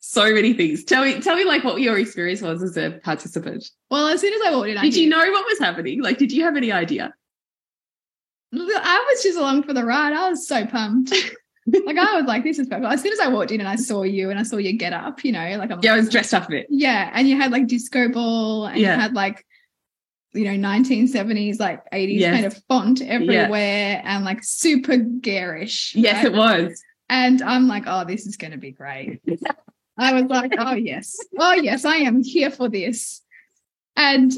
So 0.00 0.32
many 0.32 0.54
things. 0.54 0.82
Tell 0.84 1.04
me, 1.04 1.20
tell 1.20 1.36
me 1.36 1.44
like 1.44 1.62
what 1.62 1.82
your 1.82 1.98
experience 1.98 2.40
was 2.40 2.62
as 2.62 2.78
a 2.78 2.98
participant. 3.02 3.68
Well, 3.90 4.08
as 4.08 4.22
soon 4.22 4.32
as 4.32 4.40
I 4.46 4.56
walked 4.56 4.70
in, 4.70 4.78
I 4.78 4.82
did 4.82 4.96
you 4.96 5.10
know 5.10 5.18
what 5.18 5.44
was 5.44 5.58
happening? 5.58 6.02
Like, 6.02 6.16
did 6.16 6.32
you 6.32 6.44
have 6.44 6.56
any 6.56 6.72
idea? 6.72 7.12
I 8.54 9.06
was 9.12 9.22
just 9.22 9.36
along 9.36 9.64
for 9.64 9.74
the 9.74 9.84
ride. 9.84 10.14
I 10.14 10.30
was 10.30 10.48
so 10.48 10.64
pumped. 10.64 11.10
like 11.66 11.98
I 11.98 12.16
was 12.16 12.24
like, 12.24 12.44
this 12.44 12.58
is 12.58 12.66
perfect. 12.66 12.90
As 12.90 13.02
soon 13.02 13.12
as 13.12 13.20
I 13.20 13.28
walked 13.28 13.50
in 13.50 13.60
and 13.60 13.68
I 13.68 13.76
saw 13.76 14.04
you 14.04 14.30
and 14.30 14.38
I 14.38 14.42
saw 14.42 14.56
you 14.56 14.72
get 14.72 14.94
up, 14.94 15.22
you 15.22 15.32
know, 15.32 15.56
like 15.58 15.70
I'm 15.70 15.80
yeah, 15.82 15.90
like, 15.90 15.98
I 15.98 16.00
was 16.00 16.08
dressed 16.08 16.32
up 16.32 16.46
a 16.46 16.50
bit. 16.50 16.66
Yeah, 16.70 17.10
and 17.12 17.28
you 17.28 17.36
had 17.36 17.52
like 17.52 17.66
disco 17.66 18.08
ball 18.08 18.68
and 18.68 18.80
yeah. 18.80 18.94
you 18.94 19.00
had 19.02 19.12
like 19.12 19.44
you 20.34 20.44
know 20.44 20.68
1970s 20.68 21.60
like 21.60 21.88
80s 21.90 22.18
yes. 22.18 22.34
kind 22.34 22.46
of 22.46 22.62
font 22.68 23.00
everywhere 23.02 23.48
yeah. 23.48 24.02
and 24.04 24.24
like 24.24 24.42
super 24.42 24.96
garish 24.96 25.94
yes 25.94 26.16
right? 26.16 26.26
it 26.26 26.32
was. 26.32 26.82
And 27.08 27.42
i'm 27.42 27.68
like 27.68 27.84
oh 27.86 28.04
this 28.04 28.26
is 28.26 28.36
going 28.36 28.52
to 28.52 28.58
be 28.58 28.72
great. 28.72 29.20
I 29.96 30.12
was 30.12 30.24
like 30.24 30.52
oh 30.58 30.74
yes. 30.74 31.16
Oh 31.38 31.52
yes 31.52 31.84
i 31.84 31.96
am 31.96 32.22
here 32.22 32.50
for 32.50 32.68
this. 32.68 33.22
And 33.96 34.32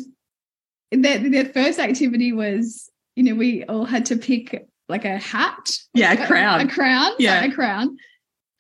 the, 0.91 1.17
the 1.17 1.51
first 1.53 1.79
activity 1.79 2.33
was 2.33 2.91
you 3.15 3.25
know 3.25 3.35
we 3.35 3.65
all 3.65 3.85
had 3.85 4.07
to 4.07 4.17
pick 4.17 4.67
like 4.89 5.05
a 5.05 5.19
hat. 5.19 5.77
Yeah 5.95 6.13
a 6.13 6.27
crown 6.27 6.61
a, 6.61 6.65
a 6.65 6.69
crown? 6.69 7.13
Yeah 7.19 7.45
a 7.45 7.51
crown 7.51 7.97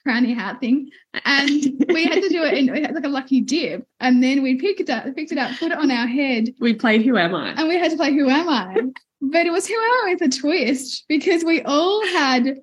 crowny 0.06 0.34
hat 0.34 0.60
thing. 0.60 0.90
And 1.25 1.84
we 1.88 2.04
had 2.04 2.22
to 2.22 2.28
do 2.28 2.42
it 2.44 2.54
in 2.54 2.66
like 2.66 3.04
a 3.04 3.08
lucky 3.08 3.40
dip. 3.40 3.86
And 4.00 4.22
then 4.22 4.42
we 4.42 4.56
picked 4.56 4.80
it 4.80 4.90
up, 4.90 5.04
picked 5.14 5.32
it 5.32 5.38
up, 5.38 5.56
put 5.58 5.72
it 5.72 5.78
on 5.78 5.90
our 5.90 6.06
head. 6.06 6.54
We 6.60 6.75
played 6.75 7.02
Who 7.02 7.16
Am 7.16 7.34
I? 7.34 7.50
And 7.50 7.68
we 7.68 7.78
had 7.78 7.90
to 7.90 7.96
play 7.96 8.12
Who 8.12 8.28
Am 8.28 8.48
I? 8.48 8.76
but 9.20 9.46
it 9.46 9.52
was 9.52 9.66
Who 9.66 9.75
Am 9.75 10.08
I 10.08 10.16
with 10.18 10.34
a 10.34 10.38
twist 10.38 11.04
because 11.08 11.44
we 11.44 11.62
all 11.62 12.06
had 12.06 12.58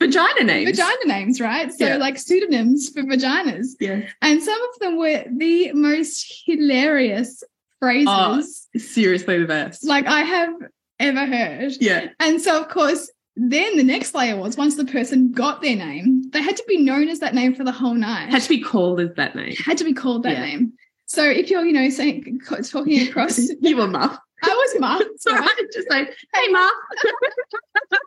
vagina 0.00 0.44
names. 0.44 0.70
Vagina 0.70 1.04
names, 1.06 1.40
right? 1.40 1.72
So 1.72 1.86
yeah. 1.86 1.96
like 1.96 2.18
pseudonyms 2.18 2.90
for 2.90 3.02
vaginas. 3.02 3.68
Yeah. 3.80 4.02
And 4.22 4.42
some 4.42 4.60
of 4.62 4.78
them 4.80 4.98
were 4.98 5.24
the 5.30 5.72
most 5.72 6.42
hilarious 6.46 7.42
phrases. 7.78 8.08
Oh, 8.08 8.42
seriously 8.78 9.38
the 9.38 9.46
best. 9.46 9.84
Like 9.84 10.06
I 10.06 10.20
have 10.20 10.54
ever 10.98 11.26
heard. 11.26 11.72
Yeah. 11.80 12.08
And 12.20 12.40
so 12.40 12.60
of 12.60 12.68
course 12.68 13.10
then 13.36 13.76
the 13.76 13.82
next 13.82 14.14
layer 14.14 14.36
was 14.36 14.56
once 14.56 14.76
the 14.76 14.84
person 14.84 15.32
got 15.32 15.60
their 15.60 15.76
name, 15.76 16.30
they 16.30 16.40
had 16.40 16.56
to 16.56 16.64
be 16.68 16.76
known 16.76 17.08
as 17.08 17.18
that 17.18 17.34
name 17.34 17.54
for 17.54 17.64
the 17.64 17.72
whole 17.72 17.94
night. 17.94 18.30
Had 18.30 18.42
to 18.42 18.48
be 18.48 18.60
called 18.60 19.00
as 19.00 19.14
that 19.16 19.34
name. 19.34 19.54
Had 19.56 19.78
to 19.78 19.84
be 19.84 19.92
called 19.92 20.22
that 20.22 20.34
yeah. 20.34 20.44
name. 20.44 20.72
So 21.06 21.24
if 21.24 21.50
you're, 21.50 21.64
you 21.64 21.72
know, 21.72 21.88
saying 21.90 22.40
talking 22.70 23.08
across, 23.08 23.38
you 23.60 23.76
were 23.76 23.88
Muff. 23.88 24.18
I 24.42 24.48
was 24.48 24.80
Muff. 24.80 25.02
so 25.18 25.32
right? 25.32 25.42
I 25.42 25.66
just 25.72 25.90
say, 25.90 26.04
"Hey, 26.34 26.48
Muff." 26.48 26.72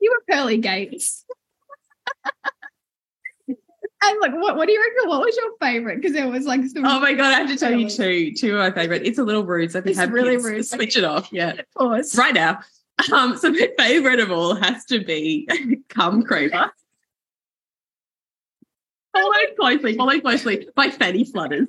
you 0.00 0.10
were 0.10 0.34
Pearly 0.34 0.58
Gates. 0.58 1.24
And 4.00 4.20
like, 4.20 4.32
what, 4.32 4.56
what 4.56 4.66
do 4.66 4.72
you 4.72 4.80
reckon? 4.80 5.08
What 5.08 5.22
was 5.22 5.36
your 5.36 5.50
favorite? 5.60 6.00
Because 6.00 6.14
it 6.14 6.24
was 6.24 6.44
like, 6.44 6.64
some 6.66 6.84
oh 6.84 7.00
my 7.00 7.14
god, 7.14 7.34
I 7.34 7.40
have 7.40 7.48
to 7.48 7.56
tell 7.56 7.72
you 7.72 7.90
two. 7.90 8.32
Two 8.32 8.56
of 8.56 8.60
my 8.60 8.70
favorite. 8.70 9.02
It's 9.04 9.18
a 9.18 9.24
little 9.24 9.44
rude, 9.44 9.72
so 9.72 9.80
I 9.80 9.82
if 9.82 9.88
you 9.88 9.94
have 9.96 10.12
really 10.12 10.36
rude. 10.36 10.64
Switch 10.64 10.96
it 10.96 11.02
off. 11.02 11.32
Yeah, 11.32 11.62
pause 11.76 12.16
right 12.16 12.32
now. 12.32 12.60
Um, 13.12 13.36
so 13.36 13.50
my 13.50 13.68
favorite 13.78 14.20
of 14.20 14.30
all 14.30 14.54
has 14.56 14.84
to 14.86 15.04
be 15.04 15.48
Cum 15.88 16.22
Creeper. 16.22 16.70
Followed 19.12 19.56
closely, 19.58 19.96
followed 19.96 20.22
closely 20.22 20.68
by 20.74 20.90
Fanny 20.90 21.24
Flutters. 21.24 21.68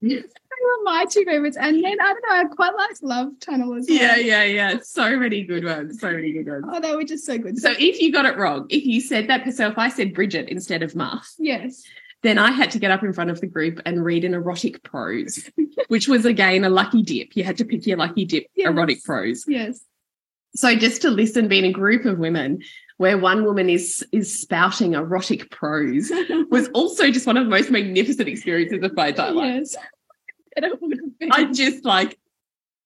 They 0.00 0.16
were 0.16 0.84
my 0.84 1.04
two 1.10 1.24
favorites. 1.24 1.56
And 1.56 1.82
then 1.82 2.00
I 2.00 2.12
don't 2.12 2.22
know, 2.28 2.34
I 2.34 2.44
quite 2.54 2.74
liked 2.74 3.02
Love 3.02 3.28
Tunnel 3.40 3.74
as 3.74 3.86
well. 3.88 3.98
Yeah, 3.98 4.16
yeah, 4.16 4.44
yeah. 4.44 4.78
So 4.82 5.18
many 5.18 5.44
good 5.44 5.64
ones. 5.64 6.00
So 6.00 6.12
many 6.12 6.32
good 6.32 6.46
ones. 6.48 6.64
Oh, 6.68 6.80
they 6.80 6.94
were 6.94 7.04
just 7.04 7.24
so 7.24 7.38
good. 7.38 7.58
So 7.58 7.72
if 7.78 8.00
you 8.00 8.12
got 8.12 8.26
it 8.26 8.36
wrong, 8.36 8.66
if 8.68 8.84
you 8.84 9.00
said 9.00 9.28
that 9.28 9.52
so 9.54 9.68
if 9.68 9.78
I 9.78 9.88
said 9.88 10.14
Bridget 10.14 10.48
instead 10.48 10.82
of 10.82 10.94
Muff. 10.94 11.32
Yes. 11.38 11.82
Then 12.22 12.38
I 12.38 12.50
had 12.50 12.70
to 12.72 12.78
get 12.78 12.90
up 12.90 13.02
in 13.02 13.12
front 13.12 13.30
of 13.30 13.40
the 13.40 13.46
group 13.46 13.80
and 13.86 14.04
read 14.04 14.24
an 14.24 14.34
erotic 14.34 14.82
prose, 14.82 15.48
which 15.88 16.08
was 16.08 16.24
again 16.24 16.64
a 16.64 16.70
lucky 16.70 17.02
dip. 17.02 17.36
You 17.36 17.44
had 17.44 17.58
to 17.58 17.64
pick 17.64 17.86
your 17.86 17.98
lucky 17.98 18.24
dip 18.24 18.46
yes. 18.54 18.68
erotic 18.68 19.04
prose. 19.04 19.44
Yes. 19.46 19.84
So 20.56 20.74
just 20.74 21.02
to 21.02 21.10
listen, 21.10 21.48
being 21.48 21.64
a 21.64 21.72
group 21.72 22.04
of 22.06 22.18
women 22.18 22.60
where 22.96 23.18
one 23.18 23.44
woman 23.44 23.68
is 23.68 24.04
is 24.12 24.40
spouting 24.40 24.94
erotic 24.94 25.50
prose 25.50 26.10
was 26.50 26.68
also 26.68 27.10
just 27.10 27.26
one 27.26 27.36
of 27.36 27.44
the 27.44 27.50
most 27.50 27.70
magnificent 27.70 28.28
experiences 28.28 28.82
of 28.82 28.94
my 28.96 29.08
entire 29.08 29.32
life. 29.32 29.54
Yes. 29.54 29.76
I 31.30 31.44
just 31.52 31.84
like 31.84 32.18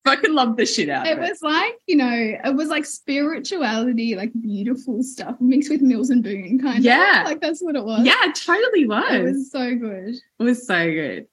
fucking 0.05 0.33
love 0.35 0.57
the 0.57 0.67
shit 0.67 0.89
out 0.89 1.07
it 1.07 1.13
of 1.13 1.19
it. 1.23 1.29
was 1.31 1.43
like 1.43 1.75
you 1.87 1.95
know 1.95 2.11
it 2.45 2.55
was 2.57 2.69
like 2.69 2.85
spirituality 2.87 4.17
like 4.17 4.33
beautiful 4.41 5.03
stuff 5.05 5.37
mixed 5.41 5.71
with 5.71 5.81
Mills 5.83 6.11
and 6.11 6.25
Boon 6.25 6.59
kind 6.59 6.83
Yeah. 6.83 7.03
of 7.11 7.17
Yeah, 7.19 7.23
like 7.27 7.41
that's 7.41 7.61
what 7.63 7.77
it 7.77 7.85
was 7.85 8.05
Yeah, 8.05 8.15
it 8.25 8.35
totally 8.35 8.87
was. 8.89 9.13
it 9.13 9.23
was 9.23 9.51
so 9.53 9.75
good 9.77 10.15
it 10.17 10.43
was 10.43 10.67
so 10.67 10.91
good. 10.91 11.27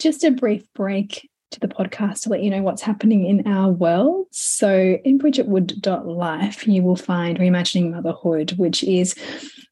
just 0.00 0.24
a 0.24 0.32
brief 0.32 0.64
break 0.74 1.30
to 1.54 1.60
the 1.60 1.68
podcast 1.68 2.22
to 2.22 2.28
let 2.28 2.42
you 2.42 2.50
know 2.50 2.62
what's 2.62 2.82
happening 2.82 3.26
in 3.26 3.46
our 3.46 3.70
world. 3.70 4.26
So, 4.30 4.98
in 5.04 5.18
bridgetwood.life, 5.18 6.68
you 6.68 6.82
will 6.82 6.96
find 6.96 7.38
Reimagining 7.38 7.92
Motherhood, 7.92 8.52
which 8.52 8.84
is 8.84 9.14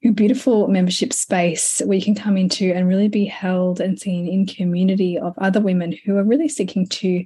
a 0.05 0.11
beautiful 0.11 0.69
membership 0.69 1.13
space 1.13 1.83
where 1.85 1.99
you 1.99 2.05
can 2.05 2.15
come 2.15 2.37
into 2.37 2.73
and 2.73 2.89
really 2.89 3.09
be 3.09 3.25
held 3.25 3.81
and 3.81 4.01
seen 4.01 4.27
in 4.27 4.47
community 4.47 5.19
of 5.19 5.35
other 5.39 5.61
women 5.61 5.93
who 6.05 6.17
are 6.17 6.25
really 6.25 6.49
seeking 6.49 6.87
to 6.87 7.25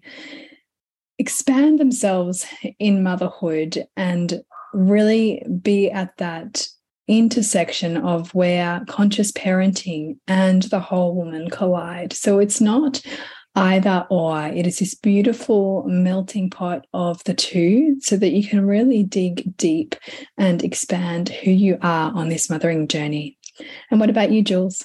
expand 1.19 1.79
themselves 1.79 2.47
in 2.79 3.03
motherhood 3.03 3.87
and 3.97 4.43
really 4.75 5.43
be 5.63 5.91
at 5.91 6.17
that 6.19 6.67
intersection 7.09 7.97
of 7.97 8.35
where 8.35 8.83
conscious 8.89 9.31
parenting 9.33 10.19
and 10.27 10.65
the 10.65 10.81
whole 10.81 11.15
woman 11.15 11.49
collide. 11.51 12.13
So 12.13 12.39
it's 12.39 12.61
not 12.61 13.01
either 13.57 14.07
or, 14.11 14.47
it 14.47 14.67
is 14.67 14.79
this 14.79 14.95
beautiful 14.95 15.85
melting 15.87 16.51
pot 16.51 16.87
of 16.93 17.25
the 17.25 17.35
two 17.35 17.97
so 18.01 18.17
that 18.17 18.33
you 18.33 18.47
can 18.47 18.67
really 18.67 19.03
dig 19.03 19.57
deep 19.57 19.97
and 20.39 20.63
expand 20.63 21.31
who 21.31 21.51
you 21.51 21.79
are 21.83 22.13
on 22.15 22.29
this 22.29 22.49
mothering 22.51 22.87
journey. 22.87 23.39
And 23.91 23.99
what 23.99 24.11
about 24.11 24.31
you, 24.31 24.43
Jules? 24.43 24.85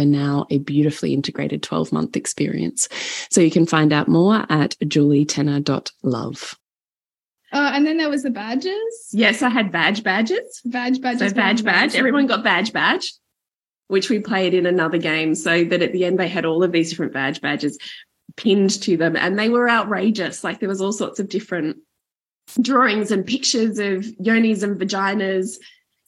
now 0.05 0.45
a 0.49 0.57
beautifully 0.59 1.13
integrated 1.13 1.63
12 1.63 1.91
month 1.91 2.15
experience. 2.15 2.87
So 3.29 3.41
you 3.41 3.51
can 3.51 3.65
find 3.65 3.91
out 3.93 4.07
more 4.07 4.45
at 4.49 4.75
julietenner.love. 4.79 6.55
uh, 7.53 7.71
and 7.73 7.85
then 7.85 7.97
there 7.97 8.09
was 8.09 8.23
the 8.23 8.29
badges 8.29 9.09
Yes, 9.11 9.41
I 9.41 9.49
had 9.49 9.71
badge 9.71 10.03
badges. 10.03 10.61
badge 10.65 11.01
badges 11.01 11.29
So 11.31 11.35
badge 11.35 11.61
were 11.61 11.65
badge. 11.65 11.95
Everyone 11.95 12.27
got 12.27 12.43
badge 12.43 12.71
badge, 12.73 13.13
which 13.87 14.09
we 14.09 14.19
played 14.19 14.53
in 14.53 14.65
another 14.65 14.97
game. 14.97 15.35
So 15.35 15.63
that 15.65 15.81
at 15.81 15.91
the 15.91 16.05
end 16.05 16.17
they 16.19 16.27
had 16.29 16.45
all 16.45 16.63
of 16.63 16.71
these 16.71 16.89
different 16.89 17.13
badge 17.13 17.41
badges 17.41 17.77
pinned 18.37 18.81
to 18.83 18.95
them, 18.95 19.15
and 19.17 19.37
they 19.37 19.49
were 19.49 19.69
outrageous. 19.69 20.43
Like 20.43 20.59
there 20.61 20.69
was 20.69 20.79
all 20.81 20.93
sorts 20.93 21.19
of 21.19 21.27
different 21.27 21.77
drawings 22.61 23.11
and 23.11 23.25
pictures 23.25 23.77
of 23.79 24.05
yonis 24.23 24.63
and 24.63 24.79
vaginas. 24.79 25.57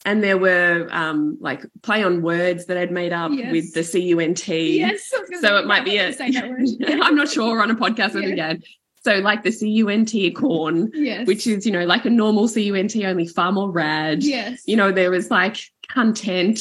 And 0.06 0.22
there 0.22 0.36
were 0.36 0.86
um, 0.90 1.38
like 1.40 1.64
play 1.82 2.02
on 2.04 2.20
words 2.20 2.66
that 2.66 2.76
I'd 2.76 2.92
made 2.92 3.12
up 3.12 3.30
Yes. 3.32 3.50
with 3.52 3.72
the 3.74 3.82
C 3.82 4.00
U 4.08 4.20
N 4.20 4.34
T. 4.34 4.78
yes 4.78 5.10
I 5.16 5.20
was 5.20 5.30
gonna 5.30 5.40
So 5.42 5.56
it 5.56 5.66
might 5.66 5.84
be 5.84 5.96
a. 5.96 6.08
was 6.08 6.16
gonna 6.16 6.32
say 6.32 6.40
that 6.40 6.50
word. 6.50 7.00
I'm 7.02 7.14
not 7.14 7.28
sure. 7.30 7.62
On 7.62 7.70
a 7.70 7.74
podcast 7.74 8.20
Yeah. 8.20 8.28
again. 8.28 8.62
So 9.02 9.16
like 9.18 9.42
the 9.44 9.50
C 9.52 9.68
U 9.70 9.88
N 9.88 10.04
T 10.04 10.30
corn, 10.30 10.90
yes 10.94 11.26
which 11.26 11.46
is 11.46 11.64
you 11.66 11.72
know 11.72 11.84
like 11.84 12.04
a 12.04 12.10
normal 12.10 12.48
C 12.48 12.62
U 12.64 12.74
N 12.74 12.88
T, 12.88 13.04
only 13.06 13.26
far 13.26 13.50
more 13.52 13.70
rad 13.70 14.22
yes 14.22 14.62
you 14.66 14.76
know, 14.76 14.92
there 14.92 15.10
was 15.10 15.30
like 15.30 15.56
content 15.88 16.60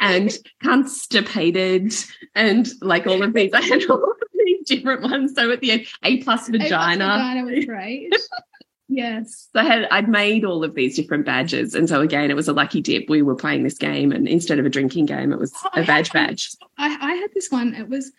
and 0.00 0.30
constipated 0.62 1.92
and 2.34 2.68
like 2.80 3.06
all 3.06 3.22
of 3.22 3.32
these. 3.34 3.52
I 3.52 3.60
had 3.62 3.84
all 3.90 4.02
of 4.02 4.16
these 4.44 4.66
different 4.68 5.02
ones. 5.02 5.34
So 5.34 5.50
at 5.50 5.60
the 5.60 5.70
end, 5.72 5.86
A 6.02 6.18
plus 6.22 6.48
A 6.48 6.52
plus 6.52 6.62
vagina. 6.62 7.04
vagina 7.06 7.44
was 7.44 7.64
great 7.64 8.12
yes 8.92 9.48
So 9.54 9.60
I 9.60 9.64
had 9.64 9.86
I'd 9.90 10.08
made 10.08 10.44
all 10.44 10.64
of 10.64 10.74
these 10.74 10.96
different 10.96 11.24
badges. 11.24 11.74
And 11.74 11.88
so 11.88 12.00
again, 12.00 12.30
it 12.30 12.34
was 12.36 12.48
a 12.48 12.52
lucky 12.52 12.80
dip. 12.82 13.08
We 13.08 13.22
were 13.22 13.36
playing 13.36 13.62
this 13.62 13.78
game 13.78 14.10
and 14.12 14.26
instead 14.28 14.58
of 14.58 14.66
a 14.66 14.68
drinking 14.68 15.06
game, 15.06 15.32
it 15.32 15.38
was 15.38 15.52
Oh, 15.64 15.70
a 15.74 15.84
badge 15.84 16.08
had- 16.08 16.26
badge. 16.28 16.50
I, 16.76 16.88
I 17.00 17.14
had 17.14 17.30
this 17.32 17.50
one. 17.50 17.74
It 17.74 17.88
was 17.88 18.10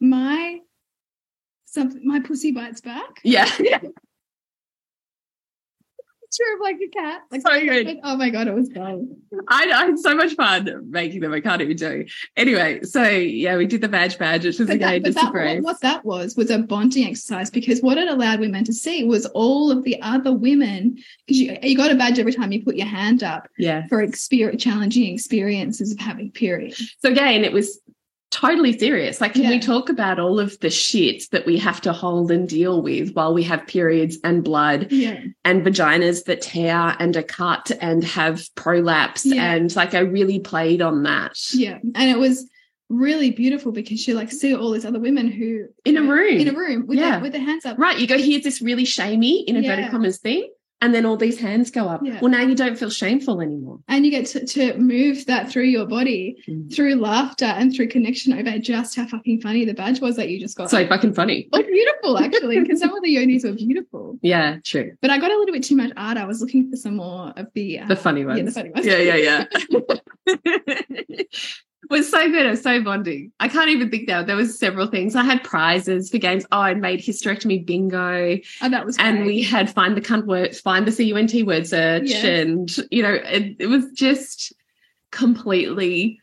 my 0.00 0.58
something. 1.64 2.00
My 2.04 2.20
pussy 2.20 2.50
bites 2.52 2.80
back. 2.80 3.20
Yeah. 3.22 3.48
Of 6.54 6.60
like 6.60 6.76
a 6.76 6.88
cat. 6.88 7.22
Like 7.30 7.42
So 7.42 7.60
good. 7.60 7.98
Oh 8.04 8.16
my 8.16 8.30
god, 8.30 8.46
it 8.48 8.54
was 8.54 8.70
fun. 8.72 9.16
I, 9.48 9.70
I 9.70 9.86
had 9.86 9.98
so 9.98 10.14
much 10.14 10.34
fun 10.34 10.90
making 10.90 11.20
them. 11.20 11.32
I 11.32 11.40
can't 11.40 11.60
even 11.62 11.76
do. 11.76 12.04
Anyway, 12.36 12.82
so 12.82 13.02
yeah, 13.02 13.56
we 13.56 13.66
did 13.66 13.80
the 13.80 13.88
badge 13.88 14.18
badge, 14.18 14.44
which 14.44 14.58
was 14.58 14.68
But, 14.68 14.76
again 14.76 15.02
that, 15.02 15.12
just 15.14 15.32
that, 15.32 15.32
what, 15.32 15.62
what 15.62 15.80
that 15.80 16.04
was 16.04 16.36
was 16.36 16.50
a 16.50 16.58
bonding 16.58 17.06
exercise 17.08 17.50
because 17.50 17.80
what 17.80 17.98
it 17.98 18.08
allowed 18.08 18.40
women 18.40 18.64
to 18.64 18.72
see 18.72 19.04
was 19.04 19.26
all 19.26 19.70
of 19.70 19.82
the 19.84 20.00
other 20.02 20.32
women 20.32 20.98
because 21.26 21.40
you, 21.40 21.56
you 21.62 21.76
got 21.76 21.90
a 21.90 21.94
badge 21.94 22.18
every 22.18 22.32
time 22.32 22.52
you 22.52 22.62
put 22.64 22.76
your 22.76 22.86
hand 22.86 23.22
up 23.22 23.48
Yeah. 23.58 23.86
for 23.88 24.02
experience, 24.02 24.62
challenging 24.62 25.12
experiences 25.14 25.92
of 25.92 25.98
having 25.98 26.30
periods. 26.30 26.96
So 27.00 27.10
again, 27.10 27.44
it 27.44 27.52
was 27.52 27.80
totally 28.40 28.78
serious. 28.78 29.20
Like, 29.20 29.34
can 29.34 29.48
we 29.48 29.58
talk 29.58 29.88
about 29.88 30.18
all 30.18 30.38
of 30.38 30.58
the 30.60 30.70
shit 30.70 31.24
that 31.30 31.46
we 31.46 31.58
have 31.58 31.80
to 31.82 31.92
hold 31.92 32.30
and 32.30 32.48
deal 32.48 32.82
with 32.82 33.12
while 33.14 33.32
we 33.34 33.42
have 33.44 33.66
periods 33.66 34.18
and 34.24 34.44
blood 34.44 34.88
Yeah, 34.90 35.20
and 35.44 35.64
vaginas 35.64 36.24
that 36.24 36.42
tear 36.42 36.96
and 36.98 37.16
are 37.16 37.22
cut 37.22 37.70
and 37.80 38.04
have 38.04 38.42
prolapse? 38.54 39.24
Yeah. 39.24 39.52
And 39.54 39.74
like, 39.74 39.94
I 39.94 40.00
really 40.00 40.40
played 40.40 40.82
on 40.82 41.02
that 41.04 41.32
yeah, 41.52 41.78
and 41.94 42.10
it 42.10 42.18
was 42.18 42.48
really 42.88 43.30
beautiful 43.30 43.72
because 43.72 44.06
you 44.06 44.14
like 44.14 44.30
see 44.30 44.54
all 44.54 44.70
these 44.70 44.84
other 44.84 45.00
women 45.00 45.26
who 45.28 45.66
in 45.84 45.96
a 45.96 46.02
room. 46.02 46.38
in 46.38 46.48
a 46.48 46.52
room 46.56 46.86
with 46.86 46.98
Yeah. 46.98 47.12
their, 47.12 47.20
with 47.20 47.32
their 47.32 47.40
hands 47.42 47.64
up. 47.66 47.78
Right. 47.78 47.98
You 47.98 48.06
go, 48.06 48.16
here's 48.16 48.44
this 48.44 48.62
really 48.62 48.84
shamey, 48.84 49.40
in 49.48 49.56
inverted 49.56 49.86
Yeah. 49.86 49.90
commas 49.90 50.18
thing. 50.18 50.48
And 50.82 50.94
then 50.94 51.06
all 51.06 51.16
these 51.16 51.40
hands 51.40 51.70
go 51.70 51.88
up. 51.88 52.02
Yeah. 52.04 52.18
Well, 52.20 52.30
now 52.30 52.42
you 52.42 52.54
don't 52.54 52.78
feel 52.78 52.90
shameful 52.90 53.40
anymore. 53.40 53.80
and 53.88 54.04
you 54.04 54.10
get 54.10 54.26
to, 54.26 54.44
to 54.46 54.76
move 54.76 55.24
that 55.26 55.50
through 55.50 55.64
your 55.64 55.86
body 55.86 56.36
Mm. 56.46 56.72
through 56.74 56.96
laughter 56.96 57.46
and 57.46 57.74
through 57.74 57.88
connection 57.88 58.34
over 58.34 58.58
just 58.58 58.94
how 58.94 59.06
fucking 59.06 59.40
funny 59.40 59.64
the 59.64 59.72
badge 59.74 60.00
was 60.00 60.16
that 60.16 60.28
you 60.28 60.38
just 60.38 60.56
got. 60.56 60.68
So 60.70 60.86
fucking 60.86 61.14
funny. 61.14 61.48
or 61.52 61.62
beautiful 61.62 62.18
actually, 62.18 62.60
because 62.60 62.78
some 62.80 62.94
of 62.94 63.02
the 63.02 63.16
yonis 63.16 63.44
were 63.44 63.52
beautiful. 63.56 64.18
Yeah, 64.22 64.58
true. 64.64 64.92
But 65.00 65.10
I 65.10 65.18
got 65.18 65.30
a 65.30 65.36
little 65.38 65.52
bit 65.54 65.64
too 65.64 65.76
much 65.76 65.92
art. 65.96 66.18
I 66.18 66.24
was 66.26 66.40
looking 66.42 66.70
for 66.70 66.76
some 66.76 66.96
more 66.96 67.32
of 67.36 67.46
the 67.54 67.80
uh, 67.80 67.86
The 67.86 67.96
funny 67.96 68.24
ones. 68.26 68.38
Yeah, 68.38 68.44
the 68.44 68.52
funny 68.52 68.70
ones. 68.70 68.86
Yeah, 68.86 68.98
yeah, 68.98 69.16
yeah. 69.16 69.44
was 71.90 72.08
so 72.10 72.28
good. 72.30 72.46
It 72.46 72.50
was 72.50 72.62
so 72.62 72.82
bonding. 72.82 73.32
I 73.40 73.48
can't 73.48 73.68
even 73.70 73.90
think 73.90 74.08
now. 74.08 74.22
There 74.22 74.36
was 74.36 74.58
several 74.58 74.86
things. 74.86 75.14
I 75.14 75.22
had 75.24 75.42
prizes 75.44 76.10
for 76.10 76.18
games. 76.18 76.44
Oh, 76.52 76.60
I 76.60 76.74
made 76.74 77.00
hysterectomy 77.00 77.64
bingo, 77.66 78.38
oh, 78.62 78.68
that 78.68 78.84
was 78.86 78.96
and 78.98 79.18
great. 79.18 79.26
we 79.26 79.42
had 79.42 79.70
find 79.70 79.96
the 79.96 80.00
cunt 80.00 80.26
word, 80.26 80.56
find 80.56 80.86
the 80.86 80.92
cunt 80.92 81.42
word 81.44 81.66
search, 81.66 82.04
Yes. 82.04 82.24
and 82.24 82.76
you 82.90 83.02
know, 83.02 83.12
it, 83.14 83.56
it 83.58 83.66
was 83.66 83.84
just 83.92 84.52
completely 85.12 86.20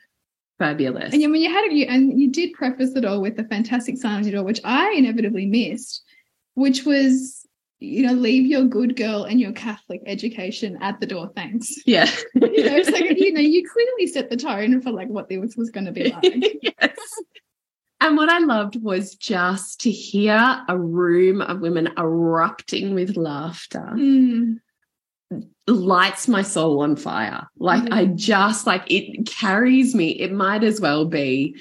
fabulous. 0.60 1.14
And 1.14 1.22
yeah, 1.22 1.28
when 1.28 1.42
you 1.42 1.52
had 1.52 1.66
it, 1.66 1.72
you 1.74 1.86
and 1.86 2.20
you 2.20 2.32
did 2.32 2.54
preface 2.54 2.92
it 2.96 3.06
all 3.06 3.22
with 3.22 3.36
the 3.38 3.44
fantastic 3.46 3.98
your 4.28 4.36
door, 4.36 4.44
which 4.46 4.62
I 4.64 4.92
inevitably 4.92 5.46
missed, 5.46 6.04
which 6.56 6.86
was 6.86 7.43
you 7.84 8.08
know 8.08 8.14
leave 8.14 8.46
your 8.46 8.64
good 8.64 8.96
girl 8.96 9.24
and 9.26 9.40
your 9.40 9.52
Catholic 9.52 10.02
education 10.06 10.78
at 10.82 11.00
the 11.00 11.06
door. 11.06 11.32
Thanks. 11.36 11.74
yeah, 11.86 12.10
You 12.34 12.64
know, 12.66 12.76
it's 12.78 12.90
like 12.90 13.18
you 13.20 13.34
know 13.34 13.42
you 13.42 13.68
clearly 13.70 14.08
set 14.08 14.30
the 14.30 14.38
tone 14.38 14.82
for 14.82 14.92
like 14.92 15.10
what 15.10 15.30
this 15.30 15.56
was 15.56 15.70
going 15.70 15.86
to 15.86 15.92
be 15.92 16.12
like. 16.24 16.58
yes. 16.62 16.98
And 18.02 18.18
what 18.18 18.28
I 18.30 18.40
loved 18.40 18.82
was 18.84 19.16
just 19.16 19.82
to 19.82 19.92
hear 19.92 20.62
a 20.68 20.78
room 20.78 21.42
of 21.42 21.62
women 21.62 21.90
erupting 21.98 22.94
with 22.96 23.16
laughter. 23.16 23.92
Mm. 23.96 24.60
lights 25.68 26.28
my 26.28 26.42
soul 26.42 26.82
on 26.82 26.96
fire. 26.98 27.48
Like 27.58 27.90
I 27.92 28.06
just 28.06 28.68
like 28.68 28.84
it 28.92 29.26
carries 29.26 29.96
me. 29.96 30.10
It 30.20 30.34
might 30.34 30.64
as 30.64 30.82
well 30.82 31.06
be, 31.06 31.56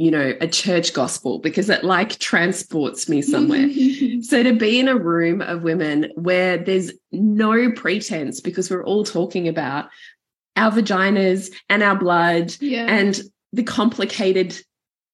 you 0.00 0.10
know, 0.10 0.32
a 0.40 0.48
church 0.48 0.94
gospel 0.94 1.38
because 1.40 1.68
it 1.68 1.84
like 1.84 2.18
transports 2.18 3.06
me 3.06 3.20
somewhere. 3.20 3.68
so 4.22 4.42
to 4.42 4.54
be 4.54 4.80
in 4.80 4.88
a 4.88 4.96
room 4.96 5.42
of 5.42 5.62
women 5.62 6.10
where 6.14 6.56
there's 6.56 6.90
no 7.12 7.70
pretense 7.72 8.40
because 8.40 8.70
we're 8.70 8.84
all 8.84 9.04
talking 9.04 9.46
about 9.46 9.90
our 10.56 10.70
vaginas 10.72 11.52
and 11.68 11.82
our 11.82 11.96
blood 11.96 12.54
yeah. 12.60 12.86
and 12.88 13.20
the 13.52 13.62
complicated 13.62 14.58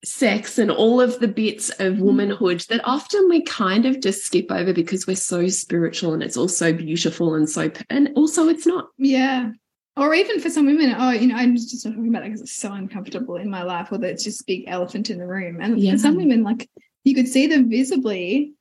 sex 0.04 0.56
and 0.56 0.70
all 0.70 1.00
of 1.00 1.18
the 1.18 1.26
bits 1.26 1.68
of 1.80 1.94
Mm. 1.94 2.00
womanhood 2.02 2.60
that 2.68 2.80
often 2.84 3.28
we 3.28 3.42
kind 3.42 3.86
of 3.86 4.00
just 4.00 4.24
skip 4.24 4.52
over 4.52 4.72
because 4.72 5.04
we're 5.04 5.16
so 5.16 5.48
spiritual 5.48 6.14
and 6.14 6.22
it's 6.22 6.36
all 6.36 6.46
so 6.46 6.72
beautiful 6.72 7.34
and 7.34 7.50
so 7.50 7.72
and 7.90 8.10
also 8.14 8.48
it's 8.48 8.66
not 8.68 8.86
Yeah. 8.98 9.50
Or 9.96 10.14
even 10.14 10.40
for 10.40 10.50
some 10.50 10.66
women, 10.66 10.94
oh, 10.98 11.10
you 11.10 11.28
know, 11.28 11.36
I'm 11.36 11.56
just 11.56 11.84
not 11.84 11.92
talking 11.92 12.08
about 12.08 12.22
it 12.22 12.26
because 12.26 12.42
it's 12.42 12.52
so 12.52 12.72
uncomfortable 12.72 13.36
in 13.36 13.48
my 13.48 13.62
life, 13.62 13.88
or 13.90 13.98
that 13.98 14.10
it's 14.10 14.24
just 14.24 14.46
big 14.46 14.64
elephant 14.66 15.08
in 15.08 15.18
the 15.18 15.26
room. 15.26 15.60
And 15.60 15.80
Yeah. 15.80 15.92
for 15.92 15.98
some 15.98 16.16
women, 16.16 16.42
like 16.42 16.68
you 17.04 17.14
could 17.14 17.28
see 17.28 17.46
them 17.46 17.70
visibly 17.70 18.52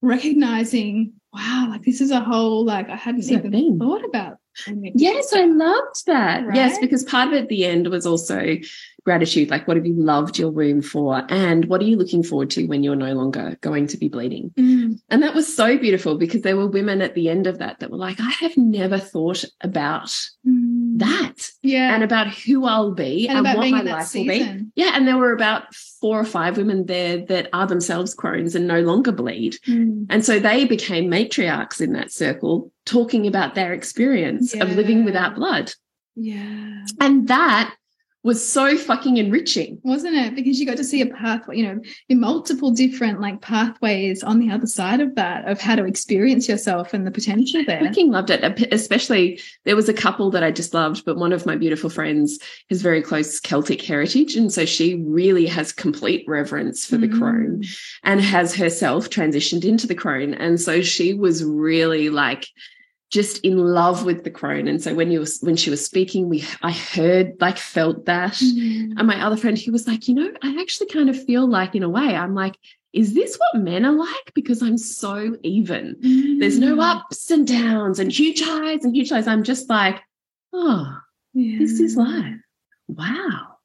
recognizing, 0.00 1.14
wow, 1.32 1.66
like 1.70 1.82
this 1.82 2.00
is 2.00 2.10
a 2.10 2.20
whole 2.20 2.64
like 2.64 2.88
I 2.88 2.96
hadn't 2.96 3.20
It's 3.20 3.30
even 3.30 3.78
thought 3.78 4.04
about. 4.04 4.38
Yes, 4.66 5.32
I 5.32 5.44
loved 5.46 6.06
that. 6.06 6.44
Yes, 6.54 6.78
because 6.78 7.04
part 7.04 7.28
of 7.28 7.34
it 7.34 7.42
at 7.42 7.48
the 7.48 7.64
end 7.64 7.88
was 7.88 8.06
also 8.06 8.56
gratitude. 9.04 9.50
Like, 9.50 9.66
what 9.66 9.76
have 9.76 9.86
you 9.86 9.94
loved 9.94 10.38
your 10.38 10.50
womb 10.50 10.82
for? 10.82 11.24
And 11.28 11.64
what 11.66 11.80
are 11.80 11.84
you 11.84 11.96
looking 11.96 12.22
forward 12.22 12.50
to 12.50 12.66
when 12.66 12.82
you're 12.82 12.96
no 12.96 13.14
longer 13.14 13.56
going 13.60 13.86
to 13.88 13.96
be 13.96 14.08
bleeding? 14.08 14.50
Mm. 14.56 15.00
And 15.08 15.22
that 15.22 15.34
was 15.34 15.54
so 15.54 15.78
beautiful 15.78 16.18
because 16.18 16.42
there 16.42 16.56
were 16.56 16.66
women 16.66 17.00
at 17.00 17.14
the 17.14 17.28
end 17.28 17.46
of 17.46 17.58
that 17.58 17.80
that 17.80 17.90
were 17.90 17.96
like, 17.96 18.20
I 18.20 18.30
have 18.40 18.56
never 18.56 18.98
thought 18.98 19.44
about 19.60 20.14
Mm. 20.46 20.98
that 20.98 21.49
Yeah. 21.70 21.94
and 21.94 22.02
about 22.02 22.28
who 22.28 22.64
I'll 22.64 22.92
be 22.92 23.28
And 23.28 23.46
and, 23.46 23.58
what 23.58 23.70
my 23.70 23.82
life 23.82 24.14
will 24.14 24.26
be. 24.26 24.66
Yeah. 24.74 24.92
And 24.94 25.06
there 25.06 25.16
were 25.16 25.32
about 25.32 25.74
four 25.74 26.18
or 26.18 26.24
five 26.24 26.56
women 26.56 26.86
there 26.86 27.18
that 27.26 27.48
are 27.52 27.66
themselves 27.66 28.14
crones 28.14 28.54
and 28.54 28.66
no 28.66 28.80
longer 28.80 29.12
bleed. 29.12 29.56
Mm. 29.66 30.06
And 30.10 30.24
so 30.24 30.38
they 30.38 30.64
became 30.64 31.10
matriarchs 31.10 31.80
in 31.80 31.92
that 31.92 32.12
circle, 32.12 32.72
talking 32.84 33.26
about 33.26 33.54
their 33.54 33.72
experience 33.72 34.54
of 34.54 34.74
living 34.74 35.04
without 35.04 35.34
blood. 35.34 35.72
Yeah. 36.16 36.84
And 37.00 37.28
that 37.28 37.74
was 38.22 38.46
so 38.46 38.76
fucking 38.76 39.16
enriching. 39.16 39.78
Wasn't 39.82 40.14
it? 40.14 40.34
Because 40.34 40.60
you 40.60 40.66
got 40.66 40.76
to 40.76 40.84
see 40.84 41.00
a 41.00 41.06
pathway, 41.06 41.56
you 41.56 41.62
know, 41.64 41.80
in 42.10 42.20
multiple 42.20 42.70
different 42.70 43.18
like 43.20 43.40
pathways 43.40 44.22
on 44.22 44.38
the 44.38 44.50
other 44.50 44.66
side 44.66 45.00
of 45.00 45.14
that, 45.14 45.48
of 45.48 45.58
how 45.58 45.74
to 45.76 45.84
experience 45.86 46.46
yourself 46.46 46.92
and 46.92 47.06
the 47.06 47.10
potential 47.10 47.60
I 47.60 47.64
there. 47.64 47.80
fucking 47.80 48.10
loved 48.10 48.28
it. 48.30 48.72
Especially 48.72 49.40
there 49.64 49.76
was 49.76 49.88
a 49.88 49.94
couple 49.94 50.30
that 50.32 50.42
I 50.42 50.50
just 50.50 50.74
loved, 50.74 51.04
but 51.06 51.16
one 51.16 51.32
of 51.32 51.46
my 51.46 51.56
beautiful 51.56 51.88
friends 51.88 52.38
has 52.68 52.82
very 52.82 53.00
close 53.00 53.40
Celtic 53.40 53.80
heritage. 53.80 54.36
And 54.36 54.52
so 54.52 54.66
she 54.66 54.96
really 55.06 55.46
has 55.46 55.72
complete 55.72 56.24
reverence 56.28 56.84
for 56.84 56.98
the 56.98 57.08
Mm. 57.08 57.18
crone 57.18 57.62
and 58.04 58.20
has 58.20 58.54
herself 58.54 59.08
transitioned 59.08 59.64
into 59.64 59.86
the 59.86 59.94
crone. 59.94 60.34
And 60.34 60.60
so 60.60 60.82
she 60.82 61.14
was 61.14 61.42
really 61.42 62.10
like 62.10 62.46
just 63.10 63.38
in 63.44 63.58
love 63.58 64.04
with 64.04 64.22
the 64.24 64.30
crone. 64.30 64.68
And 64.68 64.80
so 64.82 64.94
when 64.94 65.10
you 65.10 65.20
was 65.20 65.40
when 65.40 65.56
she 65.56 65.70
was 65.70 65.84
speaking, 65.84 66.28
we 66.28 66.44
I 66.62 66.70
heard 66.72 67.34
like 67.40 67.58
felt 67.58 68.06
that. 68.06 68.34
Mm. 68.34 68.94
And 68.96 69.06
my 69.06 69.20
other 69.24 69.36
friend, 69.36 69.58
he 69.58 69.70
was 69.70 69.86
like, 69.86 70.06
you 70.08 70.14
know, 70.14 70.30
I 70.42 70.56
actually 70.60 70.86
kind 70.88 71.10
of 71.10 71.24
feel 71.24 71.46
like 71.48 71.74
in 71.74 71.82
a 71.82 71.88
way, 71.88 72.14
I'm 72.14 72.34
like, 72.34 72.56
is 72.92 73.14
this 73.14 73.36
what 73.36 73.62
men 73.62 73.84
are 73.84 73.92
like? 73.92 74.32
Because 74.34 74.62
I'm 74.62 74.78
so 74.78 75.36
even. 75.42 75.96
There's 76.40 76.58
no 76.58 76.76
Mm. 76.76 76.82
ups 76.82 77.30
and 77.30 77.46
downs 77.46 77.98
and 77.98 78.10
huge 78.12 78.42
highs 78.42 78.84
and 78.84 78.94
huge 78.94 79.10
lows. 79.10 79.26
I'm 79.26 79.42
just 79.44 79.68
like, 79.68 80.00
oh, 80.52 80.96
this 81.34 81.80
is 81.80 81.96
life. 81.96 82.34
Wow. 82.88 83.56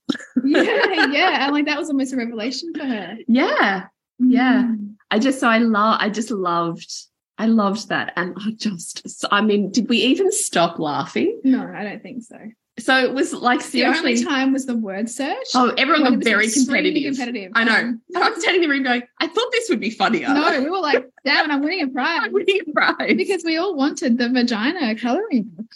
yeah, 0.44 0.62
yeah. 1.12 1.46
And 1.46 1.54
like 1.54 1.66
that 1.66 1.80
was 1.80 1.90
almost 1.90 2.14
a 2.14 2.18
revelation 2.18 2.74
for 2.76 2.84
her. 2.86 3.18
Yeah. 3.28 3.88
Yeah. 4.20 4.64
Mm. 4.64 4.96
I 5.12 5.20
just 5.20 5.40
so 5.40 5.48
I 5.48 5.58
love 5.60 5.98
I 6.00 6.10
just 6.10 6.32
loved 6.32 6.92
I 7.38 7.48
loved 7.48 7.90
that. 7.90 8.14
And 8.16 8.36
I 8.40 8.52
just, 8.52 9.26
I 9.32 9.42
mean, 9.42 9.72
did 9.72 9.90
we 9.90 9.98
even 9.98 10.32
stop 10.32 10.80
laughing? 10.80 11.42
No, 11.44 11.62
I 11.74 11.84
don't 11.84 12.02
think 12.02 12.24
so. 12.24 12.38
So 12.78 12.98
it 12.98 13.14
was 13.14 13.32
like 13.34 13.66
The 13.66 13.86
only 13.86 14.22
time 14.24 14.52
was 14.52 14.66
the 14.66 14.76
word 14.76 15.10
search. 15.10 15.48
Oh, 15.54 15.74
everyone 15.78 16.04
got 16.04 16.18
was 16.18 16.24
very 16.28 16.50
competitive. 16.50 17.16
competitive. 17.16 17.52
I 17.56 17.64
know. 17.64 17.74
Um, 17.76 18.02
I 18.18 18.30
was 18.30 18.42
standing 18.42 18.64
in 18.64 18.70
the 18.70 18.74
room 18.76 18.84
going, 18.84 19.04
I 19.20 19.28
thought 19.28 19.50
this 19.54 19.70
would 19.70 19.80
be 19.80 19.90
funnier. 19.92 20.28
no, 20.28 20.62
we 20.62 20.70
were 20.70 20.80
like, 20.80 21.06
damn, 21.24 21.50
I'm 21.52 21.62
winning 21.62 21.84
a 21.84 21.88
prize. 21.94 22.22
I'm 22.24 22.34
winning 22.34 22.60
a 22.68 22.72
prize. 22.72 23.14
because 23.16 23.44
we 23.46 23.58
all 23.58 23.76
wanted 23.76 24.18
the 24.18 24.28
vagina 24.30 24.94
coloring 24.96 25.44
book. 25.44 25.68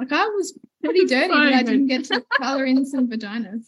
Like 0.00 0.12
I 0.12 0.24
was 0.26 0.58
pretty 0.82 1.06
dirty 1.06 1.32
so 1.32 1.38
I 1.38 1.62
didn't 1.62 1.86
get 1.88 2.04
to 2.06 2.24
color 2.40 2.64
in 2.64 2.84
some 2.86 3.08
vaginas. 3.08 3.64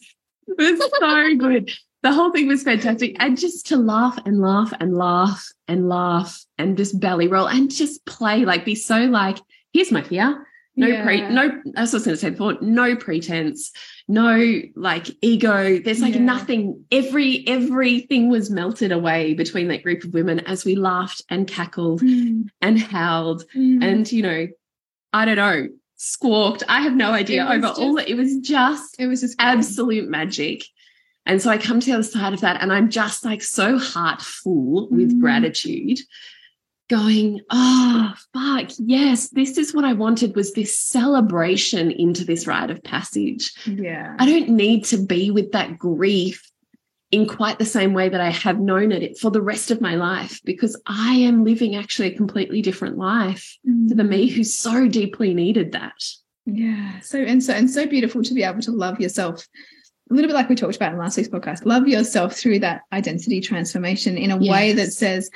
It 0.47 0.57
was 0.79 0.91
so 0.99 1.35
good. 1.37 1.71
The 2.03 2.11
whole 2.11 2.31
thing 2.31 2.47
was 2.47 2.63
fantastic. 2.63 3.15
And 3.19 3.37
just 3.37 3.67
to 3.67 3.77
laugh 3.77 4.17
and 4.25 4.41
laugh 4.41 4.73
and 4.79 4.95
laugh 4.97 5.47
and 5.67 5.87
laugh 5.87 6.43
and 6.57 6.75
just 6.75 6.99
belly 6.99 7.27
roll 7.27 7.47
and 7.47 7.69
just 7.69 8.03
play, 8.05 8.43
like 8.45 8.65
be 8.65 8.75
so 8.75 9.01
like, 9.05 9.37
here's 9.71 9.91
my 9.91 10.01
fear. 10.01 10.47
No 10.77 11.03
pre 11.03 11.17
Yeah. 11.17 11.29
no 11.29 11.61
as 11.75 11.93
I 11.93 11.97
was 11.97 12.05
gonna 12.05 12.17
say 12.17 12.29
before, 12.31 12.57
no 12.61 12.95
pretense, 12.95 13.71
no 14.07 14.61
like 14.75 15.07
ego. 15.21 15.79
There's 15.79 16.01
like 16.01 16.15
Yeah. 16.15 16.21
nothing, 16.21 16.85
every 16.91 17.45
everything 17.47 18.29
was 18.29 18.49
melted 18.49 18.91
away 18.93 19.33
between 19.33 19.67
that 19.67 19.83
group 19.83 20.03
of 20.05 20.13
women 20.13 20.39
as 20.39 20.63
we 20.65 20.75
laughed 20.75 21.21
and 21.29 21.45
cackled 21.45 22.01
Mm, 22.01 22.47
and 22.61 22.79
howled 22.79 23.43
mm. 23.55 23.83
and 23.83 24.09
you 24.11 24.23
know, 24.23 24.47
I 25.11 25.25
don't 25.25 25.35
know, 25.35 25.67
squawked. 25.97 26.63
I 26.69 26.81
have 26.81 26.95
no 26.95 27.11
idea 27.11 27.45
over 27.47 27.67
all 27.67 27.97
just- 27.97 28.09
it 28.09 28.15
was 28.15 28.37
just 28.37 28.95
it 28.97 29.07
was 29.07 29.19
just 29.21 29.35
absolute 29.39 30.09
magic. 30.09 30.63
And 31.25 31.41
so 31.41 31.49
I 31.49 31.57
come 31.57 31.79
to 31.79 31.85
the 31.85 31.93
other 31.93 32.03
side 32.03 32.33
of 32.33 32.41
that 32.41 32.61
and 32.61 32.73
I'm 32.73 32.89
just 32.89 33.23
like 33.23 33.43
so 33.43 33.77
heart 33.77 34.21
full 34.21 34.89
with 34.89 35.13
Mm. 35.15 35.21
gratitude, 35.21 35.99
going, 36.89 37.39
oh, 37.49 38.13
fuck, 38.33 38.69
yes, 38.79 39.29
this 39.29 39.57
is 39.57 39.73
what 39.73 39.85
I 39.85 39.93
wanted 39.93 40.35
was 40.35 40.51
this 40.51 40.77
celebration 40.77 41.89
into 41.91 42.25
this 42.25 42.47
rite 42.47 42.69
of 42.69 42.83
passage. 42.83 43.53
Yeah. 43.65 44.15
I 44.19 44.25
don't 44.25 44.49
need 44.49 44.83
to 44.85 44.97
be 44.97 45.31
with 45.31 45.53
that 45.53 45.77
grief 45.77 46.51
in 47.11 47.27
quite 47.27 47.59
the 47.59 47.65
same 47.65 47.93
way 47.93 48.09
that 48.09 48.21
I 48.21 48.29
have 48.29 48.59
known 48.59 48.91
it 48.91 49.17
for 49.19 49.29
the 49.29 49.41
rest 49.41 49.69
of 49.69 49.81
my 49.81 49.95
life 49.95 50.39
because 50.43 50.81
I 50.85 51.13
am 51.15 51.43
living 51.43 51.75
actually 51.75 52.07
a 52.09 52.15
completely 52.17 52.61
different 52.61 52.97
life 52.97 53.57
to 53.89 53.95
the 53.95 54.03
me 54.03 54.27
who 54.27 54.43
so 54.43 54.87
deeply 54.87 55.33
needed 55.33 55.73
that. 55.73 56.01
Yeah. 56.45 56.99
So 57.01 57.19
and 57.19 57.43
so 57.43 57.53
and 57.53 57.69
so 57.69 57.85
beautiful 57.85 58.23
to 58.23 58.33
be 58.33 58.43
able 58.43 58.61
to 58.61 58.71
love 58.71 58.99
yourself. 58.99 59.45
A 60.11 60.13
little 60.13 60.27
bit 60.27 60.35
like 60.35 60.49
we 60.49 60.55
talked 60.55 60.75
about 60.75 60.91
in 60.91 60.99
last 60.99 61.15
week's 61.15 61.29
podcast. 61.29 61.65
Love 61.65 61.87
yourself 61.87 62.35
through 62.35 62.59
that 62.59 62.81
identity 62.91 63.39
transformation 63.39 64.17
in 64.17 64.29
a 64.29 64.35
way 64.37 64.73
that 64.73 64.91
says, 64.91 65.29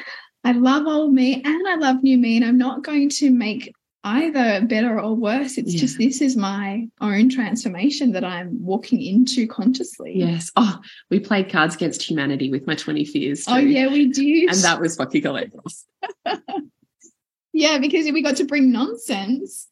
I 0.43 0.51
love 0.51 0.85
old 0.85 1.13
me 1.13 1.41
and 1.43 1.67
I 1.67 1.75
love 1.75 2.03
new 2.03 2.17
me, 2.17 2.35
and 2.35 2.43
I'm 2.45 2.57
not 2.57 2.83
going 2.83 3.09
to 3.11 3.31
make 3.31 3.73
either 4.03 4.65
better 4.65 4.99
or 4.99 5.15
worse. 5.15 5.57
It's 5.57 5.73
Yeah. 5.73 5.79
just 5.79 5.97
this 5.97 6.21
is 6.21 6.35
my 6.35 6.87
own 6.99 7.29
transformation 7.29 8.11
that 8.11 8.25
I'm 8.25 8.61
walking 8.63 9.01
into 9.01 9.47
consciously. 9.47 10.13
Yes. 10.17 10.51
Oh, 10.57 10.79
we 11.09 11.21
played 11.21 11.49
Cards 11.49 11.75
Against 11.75 12.03
Humanity 12.07 12.51
with 12.51 12.67
my 12.67 12.75
20 12.75 13.05
fears. 13.05 13.45
Oh 13.47 13.55
yeah, 13.57 13.87
we 13.87 14.09
did. 14.11 14.49
And 14.49 14.59
that 14.59 14.81
was 14.81 14.97
fucking 14.97 15.23
hilarious. 15.23 15.85
yeah, 17.53 17.77
because 17.79 18.11
we 18.11 18.21
got 18.21 18.35
to 18.35 18.43
bring 18.45 18.73
nonsense 18.73 19.67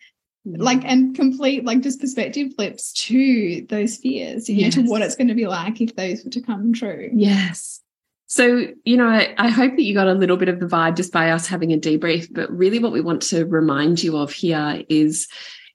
like 0.45 0.83
and 0.83 1.15
complete 1.15 1.63
like 1.63 1.81
just 1.81 2.01
perspective 2.01 2.53
flips 2.55 2.91
to 2.93 3.65
those 3.69 3.97
fears 3.97 4.49
you 4.49 4.63
know 4.63 4.69
to 4.69 4.81
what 4.81 5.01
it's 5.01 5.15
going 5.15 5.29
to 5.29 5.33
be 5.33 5.47
like 5.47 5.79
if 5.79 5.95
those 5.95 6.23
were 6.23 6.29
to 6.31 6.41
come 6.41 6.73
true 6.73 7.09
Yes. 7.13 7.79
So, 8.27 8.65
you 8.83 8.97
know, 8.97 9.07
I, 9.07 9.35
I 9.37 9.49
hope 9.49 9.75
that 9.75 9.83
you 9.83 9.93
got 9.93 10.07
a 10.07 10.13
little 10.15 10.37
bit 10.37 10.49
of 10.49 10.59
the 10.59 10.65
vibe 10.65 10.95
just 10.97 11.13
by 11.13 11.29
us 11.29 11.45
having 11.45 11.71
a 11.71 11.77
debrief. 11.77 12.27
But 12.31 12.49
really, 12.51 12.79
what 12.79 12.91
we 12.91 12.99
want 13.01 13.21
to 13.23 13.45
remind 13.45 14.01
you 14.01 14.17
of 14.17 14.31
here 14.31 14.81
is 14.89 15.27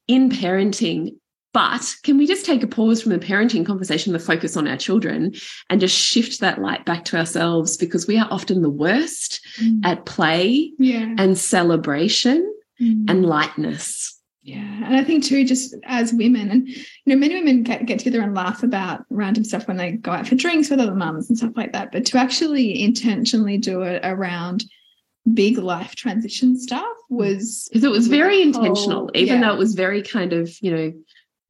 in 0.08 0.28
parenting. 0.28 1.14
But 1.52 1.94
can 2.02 2.18
we 2.18 2.26
just 2.26 2.44
take 2.44 2.64
a 2.64 2.66
pause 2.66 3.00
from 3.00 3.12
the 3.12 3.20
parenting 3.20 3.64
conversation, 3.64 4.12
the 4.12 4.18
focus 4.18 4.56
on 4.56 4.66
our 4.66 4.76
children, 4.76 5.34
and 5.70 5.80
just 5.80 5.96
shift 5.96 6.40
that 6.40 6.60
light 6.60 6.84
back 6.84 7.04
to 7.06 7.16
ourselves 7.18 7.76
because 7.76 8.08
we 8.08 8.18
are 8.18 8.26
often 8.28 8.62
the 8.62 8.70
worst 8.70 9.40
at 9.84 10.04
play 10.04 10.72
yeah 10.80 11.14
and 11.16 11.38
celebration 11.38 12.52
Mm. 12.80 13.10
and 13.10 13.26
lightness. 13.26 14.17
Yeah 14.48 14.84
and 14.86 14.96
i 14.96 15.04
think 15.04 15.22
too 15.22 15.44
just 15.44 15.74
as 15.84 16.12
women 16.12 16.50
and 16.50 16.68
you 16.68 16.84
know 17.06 17.16
many 17.16 17.34
women 17.34 17.62
get, 17.62 17.84
get 17.86 17.98
together 17.98 18.22
and 18.22 18.34
laugh 18.34 18.62
about 18.62 19.04
random 19.10 19.44
stuff 19.44 19.68
when 19.68 19.76
they 19.76 19.92
go 19.92 20.10
out 20.10 20.26
for 20.26 20.34
drinks 20.34 20.70
with 20.70 20.80
other 20.80 20.94
mums 20.94 21.28
and 21.28 21.36
stuff 21.36 21.52
like 21.54 21.72
that 21.72 21.92
but 21.92 22.06
to 22.06 22.16
actually 22.16 22.82
intentionally 22.82 23.58
do 23.58 23.82
it 23.82 24.00
around 24.04 24.64
big 25.34 25.58
life 25.58 25.94
transition 25.94 26.58
stuff 26.58 26.82
mm. 27.10 27.18
was 27.18 27.68
because 27.70 27.84
it 27.84 27.90
was 27.90 28.08
very 28.08 28.36
whole- 28.38 28.64
intentional 28.64 29.10
even 29.14 29.40
yeah. 29.40 29.48
though 29.48 29.54
it 29.54 29.58
was 29.58 29.74
very 29.74 30.02
kind 30.02 30.32
of 30.32 30.50
you 30.62 30.74
know 30.74 30.92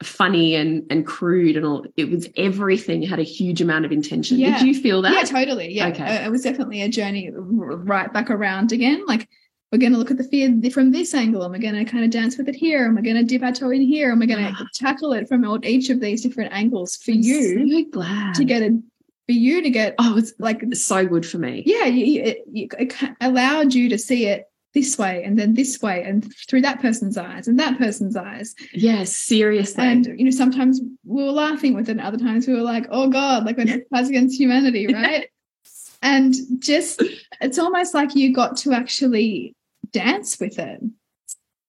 funny 0.02 0.54
and 0.54 0.84
and 0.90 1.06
crude 1.06 1.56
and 1.56 1.66
all 1.66 1.84
it 1.96 2.08
was 2.08 2.28
everything 2.36 3.02
had 3.02 3.18
a 3.18 3.24
huge 3.24 3.60
amount 3.60 3.84
of 3.84 3.90
intention 3.90 4.38
Yeah. 4.38 4.58
did 4.58 4.68
you 4.68 4.80
feel 4.80 5.02
that 5.02 5.12
Yeah, 5.12 5.22
totally. 5.24 5.74
Yeah, 5.74 5.88
Okay. 5.88 6.24
It 6.24 6.30
was 6.30 6.42
definitely 6.42 6.82
a 6.82 6.88
journey 6.88 7.32
right 7.34 8.12
back 8.12 8.30
around 8.30 8.70
again. 8.70 9.04
Like 9.06 9.28
we're 9.70 9.78
going 9.78 9.92
to 9.92 9.98
look 9.98 10.10
at 10.10 10.16
the 10.16 10.24
fear 10.24 10.50
from 10.70 10.92
this 10.92 11.14
angle, 11.14 11.42
and 11.42 11.52
we're 11.52 11.60
going 11.60 11.74
to 11.74 11.90
kind 11.90 12.04
of 12.04 12.10
dance 12.10 12.38
with 12.38 12.48
it 12.48 12.54
here, 12.54 12.86
and 12.86 12.96
we're 12.96 13.02
going 13.02 13.16
to 13.16 13.22
dip 13.22 13.42
our 13.42 13.52
toe 13.52 13.70
in 13.70 13.82
here, 13.82 14.10
and 14.10 14.20
we're 14.20 14.26
going 14.26 14.44
to 14.44 14.52
ah. 14.58 14.66
tackle 14.74 15.12
it 15.12 15.28
from 15.28 15.44
each 15.64 15.90
of 15.90 16.00
these 16.00 16.22
different 16.22 16.52
angles 16.52 16.96
for 16.96 17.12
I'm 17.12 17.20
you 17.20 17.68
so 17.68 17.90
glad. 17.90 18.34
to 18.34 18.44
get 18.44 18.62
a 18.62 18.80
for 19.28 19.32
you 19.32 19.60
to 19.60 19.68
get 19.68 19.94
oh 19.98 20.16
it's 20.16 20.32
like 20.38 20.62
so 20.74 21.06
good 21.06 21.26
for 21.26 21.36
me. 21.36 21.62
Yeah, 21.66 21.84
you, 21.84 22.04
you, 22.06 22.22
it, 22.22 22.38
you, 22.50 22.68
it 22.78 22.94
allowed 23.20 23.74
you 23.74 23.90
to 23.90 23.98
see 23.98 24.26
it 24.26 24.50
this 24.72 24.96
way 24.96 25.22
and 25.22 25.38
then 25.38 25.54
this 25.54 25.82
way 25.82 26.02
and 26.02 26.32
through 26.48 26.62
that 26.62 26.80
person's 26.80 27.18
eyes 27.18 27.46
and 27.46 27.58
that 27.58 27.76
person's 27.76 28.16
eyes. 28.16 28.54
Yes 28.72 29.14
seriously. 29.14 29.84
And 29.84 30.06
you 30.06 30.24
know 30.24 30.30
sometimes 30.30 30.80
we 31.04 31.22
were 31.22 31.30
laughing 31.30 31.74
with 31.74 31.90
it 31.90 31.92
and 31.92 32.00
other 32.00 32.16
times 32.16 32.46
we 32.46 32.54
were 32.54 32.62
like 32.62 32.86
oh 32.90 33.08
god 33.10 33.44
like 33.44 33.58
when 33.58 33.68
it 33.68 33.86
was 33.90 34.08
against 34.08 34.40
humanity 34.40 34.86
right? 34.86 35.28
And 36.00 36.32
just 36.60 37.02
it's 37.40 37.58
almost 37.58 37.92
like 37.92 38.14
you 38.14 38.32
got 38.32 38.56
to 38.58 38.72
actually 38.72 39.56
dance 39.92 40.38
with 40.40 40.58
it 40.58 40.80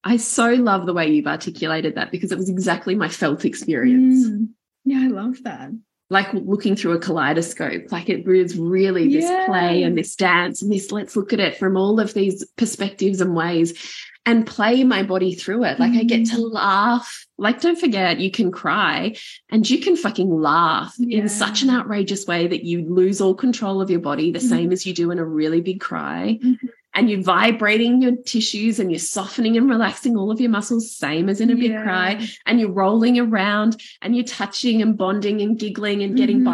i 0.03 0.17
so 0.17 0.53
love 0.53 0.85
the 0.85 0.93
way 0.93 1.09
you've 1.11 1.27
articulated 1.27 1.95
that 1.95 2.11
because 2.11 2.31
it 2.31 2.37
was 2.37 2.49
exactly 2.49 2.95
my 2.95 3.07
felt 3.09 3.45
experience 3.45 4.27
Mm. 4.27 4.49
yeah 4.85 4.99
i 5.03 5.07
love 5.07 5.43
that 5.43 5.71
like 6.11 6.33
looking 6.33 6.75
through 6.75 6.93
a 6.93 6.99
kaleidoscope. 6.99 7.91
Like 7.91 8.09
it 8.09 8.25
was 8.25 8.57
really 8.57 9.13
this 9.13 9.25
Yeah. 9.25 9.45
play 9.45 9.83
and 9.83 9.95
this 9.95 10.15
dance 10.15 10.63
and 10.63 10.71
this 10.71 10.91
let's 10.91 11.15
look 11.15 11.33
at 11.33 11.39
it 11.39 11.57
from 11.57 11.77
all 11.77 11.99
of 11.99 12.15
these 12.15 12.43
perspectives 12.57 13.21
and 13.21 13.35
ways 13.35 13.77
and 14.25 14.43
play 14.47 14.83
my 14.83 15.03
body 15.03 15.35
through 15.35 15.65
it. 15.65 15.79
Like 15.79 15.91
I 15.93 16.03
get 16.03 16.25
to 16.29 16.37
Mm. 16.37 16.51
laugh. 16.51 17.27
Like, 17.37 17.61
don't 17.61 17.77
forget, 17.79 18.19
you 18.19 18.31
can 18.31 18.51
cry 18.51 19.15
and 19.51 19.69
you 19.69 19.77
can 19.81 19.95
fucking 19.95 20.31
laugh 20.31 20.95
Yeah. 20.97 21.19
in 21.19 21.29
such 21.29 21.61
an 21.61 21.69
outrageous 21.69 22.25
way 22.25 22.47
that 22.47 22.63
you 22.63 22.81
lose 22.91 23.21
all 23.21 23.35
control 23.35 23.79
of 23.79 23.91
your 23.91 23.99
body, 24.01 24.31
the 24.31 24.39
Mhm. 24.39 24.49
same 24.49 24.71
as 24.71 24.87
you 24.87 24.95
do 24.95 25.11
in 25.11 25.19
a 25.19 25.23
really 25.25 25.61
big 25.61 25.79
cry. 25.79 26.39
Mhm. 26.41 26.57
And 26.95 27.09
you're 27.09 27.21
vibrating 27.21 28.01
your 28.01 28.15
tissues 28.15 28.79
and 28.79 28.91
you're 28.91 28.99
softening 28.99 29.55
and 29.57 29.69
relaxing 29.69 30.17
all 30.17 30.31
of 30.31 30.41
your 30.41 30.49
muscles, 30.49 30.91
same 30.95 31.29
as 31.29 31.39
in 31.39 31.51
a 31.51 31.55
big 31.55 31.71
cry. 31.83 32.27
And 32.47 32.59
you're 32.59 32.71
rolling 32.71 33.19
around 33.19 33.79
and 34.01 34.15
you're 34.15 34.25
touching 34.25 34.81
and 34.81 34.97
bonding 34.97 35.41
and 35.41 35.57
giggling 35.57 36.01
and 36.01 36.17
getting 36.17 36.41
Mhm. 36.41 36.45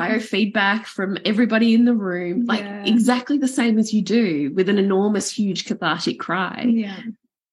biofeedback 0.54 0.86
from 0.88 1.18
everybody 1.24 1.74
in 1.74 1.86
the 1.86 1.94
room. 1.96 2.46
Like 2.46 2.62
Yeah. 2.62 2.84
exactly 2.86 3.38
the 3.38 3.48
same 3.48 3.80
as 3.80 3.94
you 3.94 4.02
do 4.02 4.52
with 4.54 4.68
an 4.68 4.78
enormous, 4.78 5.32
huge 5.32 5.66
cathartic 5.66 6.20
cry. 6.20 6.66
Yeah. 6.68 7.00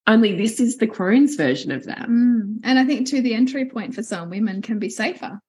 Only 0.09 0.35
this 0.37 0.59
is 0.59 0.79
the 0.79 0.89
crone's 0.89 1.37
version 1.37 1.71
of 1.71 1.85
that. 1.85 2.09
Mm. 2.09 2.59
And 2.65 2.79
I 2.81 2.85
think 2.85 3.07
too, 3.07 3.23
the 3.23 3.35
entry 3.35 3.67
point 3.67 3.95
for 3.95 4.03
some 4.03 4.29
women 4.31 4.61
can 4.61 4.81
be 4.81 4.89
safer. 4.89 5.41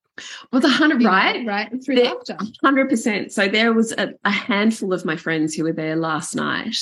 Well, 0.52 0.62
the 0.62 0.70
hundred 0.70 1.04
right, 1.04 1.44
right 1.48 1.72
through 1.84 1.96
laughter, 1.96 2.38
hundred 2.64 2.88
percent. 2.88 3.32
So 3.32 3.48
there 3.48 3.74
was 3.74 3.92
a, 3.94 4.14
a 4.24 4.30
handful 4.30 4.94
of 4.94 5.04
my 5.06 5.16
friends 5.16 5.56
who 5.56 5.64
were 5.64 5.74
there 5.74 5.96
last 5.96 6.36
night, 6.36 6.78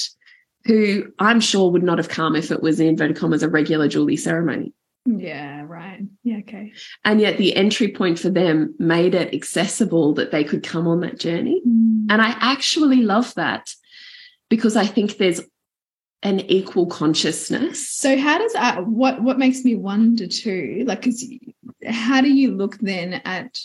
who 0.65 1.11
I'm 1.19 1.39
sure 1.39 1.71
would 1.71 1.83
not 1.83 1.97
have 1.97 2.09
come 2.09 2.35
if 2.35 2.51
it 2.51 2.61
was 2.61 2.79
in 2.79 2.87
inverted 2.87 3.17
commas 3.17 3.43
a 3.43 3.49
regular 3.49 3.87
Julie 3.87 4.17
ceremony. 4.17 4.73
Yeah. 5.05 5.63
Right. 5.65 6.01
Yeah. 6.23 6.37
Okay. 6.39 6.73
And 7.03 7.19
yet 7.19 7.37
the 7.37 7.55
entry 7.55 7.87
point 7.87 8.19
for 8.19 8.29
them 8.29 8.75
made 8.77 9.15
it 9.15 9.33
accessible 9.33 10.13
that 10.13 10.31
they 10.31 10.43
could 10.43 10.63
come 10.63 10.87
on 10.87 10.99
that 10.99 11.19
journey. 11.19 11.61
Mm. 11.67 12.05
And 12.09 12.21
I 12.21 12.35
actually 12.39 12.97
love 12.97 13.33
that 13.35 13.73
because 14.49 14.75
I 14.75 14.85
think 14.85 15.17
there's 15.17 15.41
an 16.23 16.41
equal 16.41 16.85
consciousness. 16.85 17.89
So 17.89 18.15
how 18.15 18.37
does 18.37 18.53
that 18.53 18.85
what 18.85 19.23
what 19.23 19.39
makes 19.39 19.63
me 19.63 19.73
wonder 19.73 20.27
too? 20.27 20.83
Like, 20.85 21.01
'cause 21.01 21.25
how 21.87 22.21
do 22.21 22.31
you 22.31 22.51
look 22.51 22.77
then 22.77 23.13
at 23.25 23.57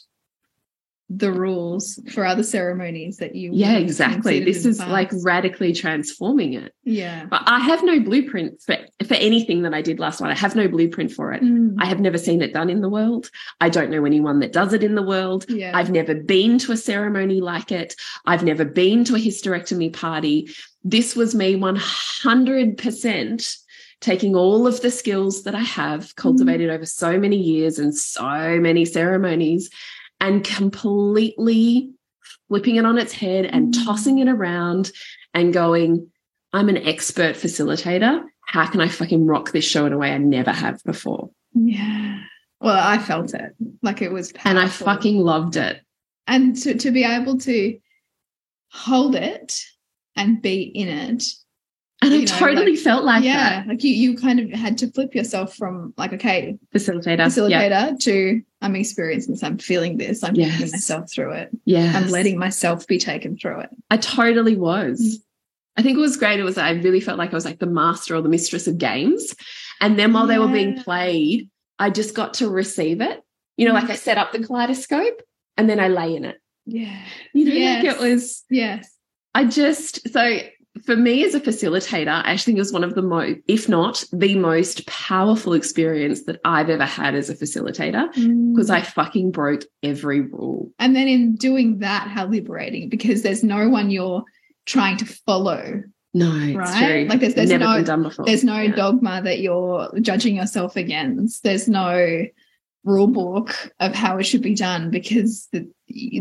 the 1.09 1.31
rules 1.31 2.01
for 2.13 2.27
other 2.27 2.43
ceremonies 2.43 3.19
that 3.19 3.37
you 3.37 3.53
yeah, 3.55 3.77
exactly. 3.77 4.43
This 4.43 4.67
is 4.67 4.81
like 4.81 5.13
radically 5.23 5.73
transforming 5.73 6.55
it. 6.55 6.75
yeah. 6.83 7.27
But 7.27 7.43
I 7.47 7.61
have 7.61 7.85
no 7.85 8.01
blueprint 8.01 8.61
for, 8.61 8.77
for 9.07 9.15
anything 9.15 9.63
that 9.63 9.73
I 9.73 9.83
did 9.83 10.01
last 10.01 10.21
night. 10.21 10.33
I 10.33 10.35
have 10.35 10.57
no 10.57 10.67
blueprint 10.67 11.13
for 11.13 11.33
it. 11.33 11.43
Mm. 11.43 11.77
I 11.79 11.87
have 11.87 12.01
never 12.01 12.19
seen 12.19 12.43
it 12.43 12.53
done 12.53 12.71
in 12.71 12.81
the 12.81 12.89
world. 12.89 13.31
I 13.61 13.69
don't 13.69 13.91
know 13.91 14.05
anyone 14.05 14.41
that 14.41 14.53
does 14.53 14.73
it 14.73 14.83
in 14.83 14.97
the 14.97 15.03
world. 15.03 15.47
yeah. 15.49 15.71
I've 15.75 15.91
never 15.91 16.15
been 16.15 16.59
to 16.61 16.73
a 16.73 16.77
ceremony 16.77 17.41
like 17.41 17.71
it. 17.71 17.95
I've 18.25 18.43
never 18.43 18.65
been 18.65 19.05
to 19.05 19.15
a 19.15 19.21
hysterectomy 19.21 19.93
party. 19.93 20.49
This 20.83 21.15
was 21.15 21.37
me 21.37 21.55
100% 21.55 23.57
taking 24.01 24.35
all 24.35 24.67
of 24.67 24.81
the 24.81 24.91
skills 24.91 25.45
that 25.45 25.55
I 25.55 25.63
have 25.63 26.17
cultivated 26.17 26.69
over 26.69 26.85
so 26.85 27.19
many 27.19 27.37
years 27.37 27.79
and 27.79 27.95
so 27.95 28.59
many 28.61 28.85
ceremonies 28.85 29.71
and 30.21 30.45
completely 30.45 31.91
flipping 32.49 32.77
it 32.77 32.85
on 32.85 32.99
its 32.99 33.13
head 33.13 33.45
and 33.47 33.73
Mm. 33.75 33.85
tossing 33.85 34.19
it 34.19 34.29
around 34.29 34.91
and 35.35 35.53
going, 35.53 36.11
I'm 36.53 36.69
an 36.69 36.77
expert 36.79 37.37
facilitator. 37.37 38.25
How 38.47 38.67
can 38.67 38.81
I 38.81 38.89
fucking 38.89 39.27
rock 39.27 39.53
this 39.53 39.65
show 39.65 39.87
in 39.87 39.93
a 39.93 39.99
way 39.99 40.13
I 40.13 40.19
never 40.19 40.53
have 40.53 40.83
before? 40.85 41.31
yeah. 41.55 42.21
Well, 42.61 42.79
I 42.79 42.99
felt 42.99 43.35
it. 43.35 43.55
Like 43.83 44.01
it 44.01 44.11
was 44.11 44.33
And 44.45 44.59
I 44.59 44.67
fucking 44.69 45.19
loved 45.21 45.57
it. 45.57 45.81
and 46.27 46.57
to, 46.63 46.75
to 46.75 46.91
be 46.91 47.05
able 47.05 47.39
to 47.41 47.79
hold 48.73 49.15
it 49.15 49.61
and 50.17 50.41
be 50.41 50.63
in 50.63 50.89
it 50.89 51.23
And 52.03 52.13
I 52.13 52.19
know, 52.19 52.25
totally 52.27 52.73
like- 52.73 52.81
felt 52.81 53.05
like 53.05 53.25
yeah 53.25 53.61
that. 53.61 53.69
like 53.69 53.83
you 53.83 53.91
you 53.91 54.17
kind 54.19 54.39
of 54.39 54.51
had 54.51 54.77
to 54.79 54.91
flip 54.93 55.15
yourself 55.15 55.57
from 55.57 55.95
like 55.97 56.13
okay 56.13 56.57
Facilitator. 56.75 57.17
Yeah. 57.19 57.27
facilitator 57.29 57.99
to 58.01 58.43
i'm 58.61 58.77
experiencing 58.77 59.33
this 59.35 59.43
i'm 59.43 59.57
feeling 59.59 59.97
this 59.97 60.23
i'm 60.23 60.35
taking 60.35 60.71
myself 60.71 61.11
through 61.11 61.33
it 61.33 61.51
Yeah. 61.65 61.93
i'm 61.97 62.09
letting 62.11 62.39
myself 62.39 62.87
be 62.87 62.99
taken 62.99 63.37
through 63.39 63.61
it 63.61 63.71
I 63.91 63.97
totally 63.97 64.57
was. 64.57 65.01
Mm. 65.01 65.23
I 65.79 65.83
think 65.83 65.99
it 65.99 66.01
was 66.01 66.17
great. 66.17 66.41
It 66.41 66.43
was 66.43 66.57
I 66.59 66.71
really 66.73 67.01
felt 67.01 67.19
like 67.19 67.31
I 67.33 67.35
was 67.35 67.45
like 67.45 67.59
the 67.59 67.67
master 67.67 68.15
or 68.17 68.23
the 68.23 68.31
mistress 68.31 68.67
of 68.67 68.79
games. 68.79 69.35
And 69.81 69.99
then 69.99 70.13
while 70.15 70.27
they 70.27 70.39
were 70.39 70.49
being 70.49 70.83
played, 70.83 71.51
I 71.79 71.91
just 71.91 72.15
got 72.15 72.33
to 72.35 72.49
receive 72.49 73.03
it. 73.03 73.23
You 73.59 73.69
know, 73.69 73.75
like 73.75 73.91
I 73.91 73.95
set 73.95 74.17
up 74.17 74.33
the 74.33 74.39
kaleidoscope 74.43 75.21
and 75.59 75.69
then 75.69 75.79
I 75.79 75.89
lay 75.89 76.17
in 76.17 76.25
it. 76.25 76.39
yeah 76.65 76.99
You 77.35 77.45
know, 77.45 77.53
Yes. 77.53 77.85
like 77.85 77.95
it 77.95 78.01
was 78.01 78.45
yes 78.51 78.91
I 79.35 79.45
just 79.45 80.11
so 80.11 80.39
for 80.85 80.97
me 80.97 81.25
as 81.25 81.35
a 81.35 81.41
facilitator, 81.41 82.09
I 82.09 82.33
actually 82.33 82.53
think 82.53 82.57
it 82.59 82.61
was 82.61 82.73
one 82.73 82.85
of 82.85 82.95
the 82.95 83.03
most, 83.03 83.39
if 83.49 83.69
not 83.69 84.05
the 84.13 84.35
most 84.37 84.87
powerful 84.87 85.53
experience 85.53 86.25
that 86.25 86.41
I've 86.45 86.71
ever 86.71 86.85
had 86.85 87.15
as 87.15 87.31
a 87.31 87.35
facilitator 87.35 88.13
because 88.13 88.71
Mm. 88.71 88.75
I 88.75 88.81
fucking 88.83 89.31
broke 89.31 89.65
every 89.83 90.21
rule. 90.21 90.73
and 90.79 90.95
then 90.95 91.09
in 91.09 91.37
doing 91.37 91.79
that 91.79 92.09
how 92.09 92.27
liberating 92.27 92.89
because 92.89 93.23
there's 93.23 93.43
no 93.45 93.69
one 93.69 93.91
you're 93.91 94.25
trying 94.67 94.97
to 94.99 95.05
follow 95.07 95.83
No, 96.15 96.33
it's 96.35 96.57
Right? 96.57 97.07
Like 97.09 97.21
there's- 97.21 97.35
there's 97.35 97.51
never 97.51 97.65
no- 97.65 97.75
been 97.77 97.85
done 97.85 98.03
before. 98.03 98.25
there's 98.25 98.43
no 98.45 98.59
Yeah. 98.59 98.75
dogma 98.75 99.21
that 99.25 99.41
you're 99.41 99.91
judging 100.01 100.37
yourself 100.37 100.75
against 100.77 101.43
there's 101.43 101.69
no 101.69 102.25
rule 102.85 103.07
book 103.09 103.55
of 103.81 103.95
how 103.95 104.17
it 104.19 104.25
should 104.25 104.41
be 104.43 104.55
done 104.55 104.91
because 104.91 105.49
the, 105.53 105.69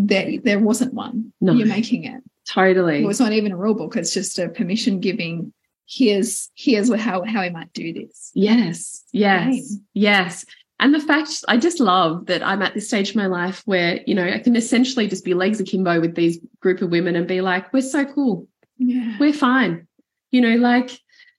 there 0.01 0.37
there 0.43 0.59
wasn't 0.59 0.93
one 0.93 1.31
No. 1.39 1.53
you're 1.53 1.67
making 1.67 2.03
it 2.05 2.21
totally. 2.47 3.01
well, 3.01 3.09
it's 3.11 3.19
not 3.19 3.33
even 3.33 3.51
a 3.51 3.57
rule 3.57 3.73
book 3.75 3.95
it's 3.95 4.13
just 4.13 4.37
a 4.39 4.49
permission 4.49 4.99
giving 4.99 5.51
here's 5.87 6.49
here's 6.55 6.93
how 6.95 7.23
how 7.23 7.41
we 7.41 7.49
might 7.49 7.71
do 7.73 7.93
this 7.93 8.31
Yes, 8.33 9.03
yes, 9.11 9.45
Right. 9.47 9.61
yes. 9.93 10.45
And 10.79 10.93
the 10.93 10.99
fact 10.99 11.29
I 11.47 11.55
just 11.57 11.79
love 11.79 12.25
that 12.25 12.43
I'm 12.45 12.61
at 12.61 12.73
this 12.73 12.87
stage 12.89 13.11
of 13.11 13.15
my 13.15 13.27
life 13.27 13.61
where, 13.65 14.01
you 14.05 14.13
know, 14.13 14.25
I 14.27 14.39
can 14.39 14.57
essentially 14.57 15.07
just 15.07 15.23
be 15.23 15.33
legs 15.33 15.61
akimbo 15.61 16.01
with 16.01 16.15
these 16.15 16.37
group 16.59 16.81
of 16.81 16.89
women 16.89 17.15
and 17.15 17.25
be 17.27 17.39
like, 17.39 17.71
we're 17.71 17.81
so 17.81 18.03
cool. 18.03 18.47
yeah 18.77 19.15
We're 19.19 19.31
fine. 19.31 19.87
You 20.31 20.41
know, 20.41 20.55
like 20.57 20.89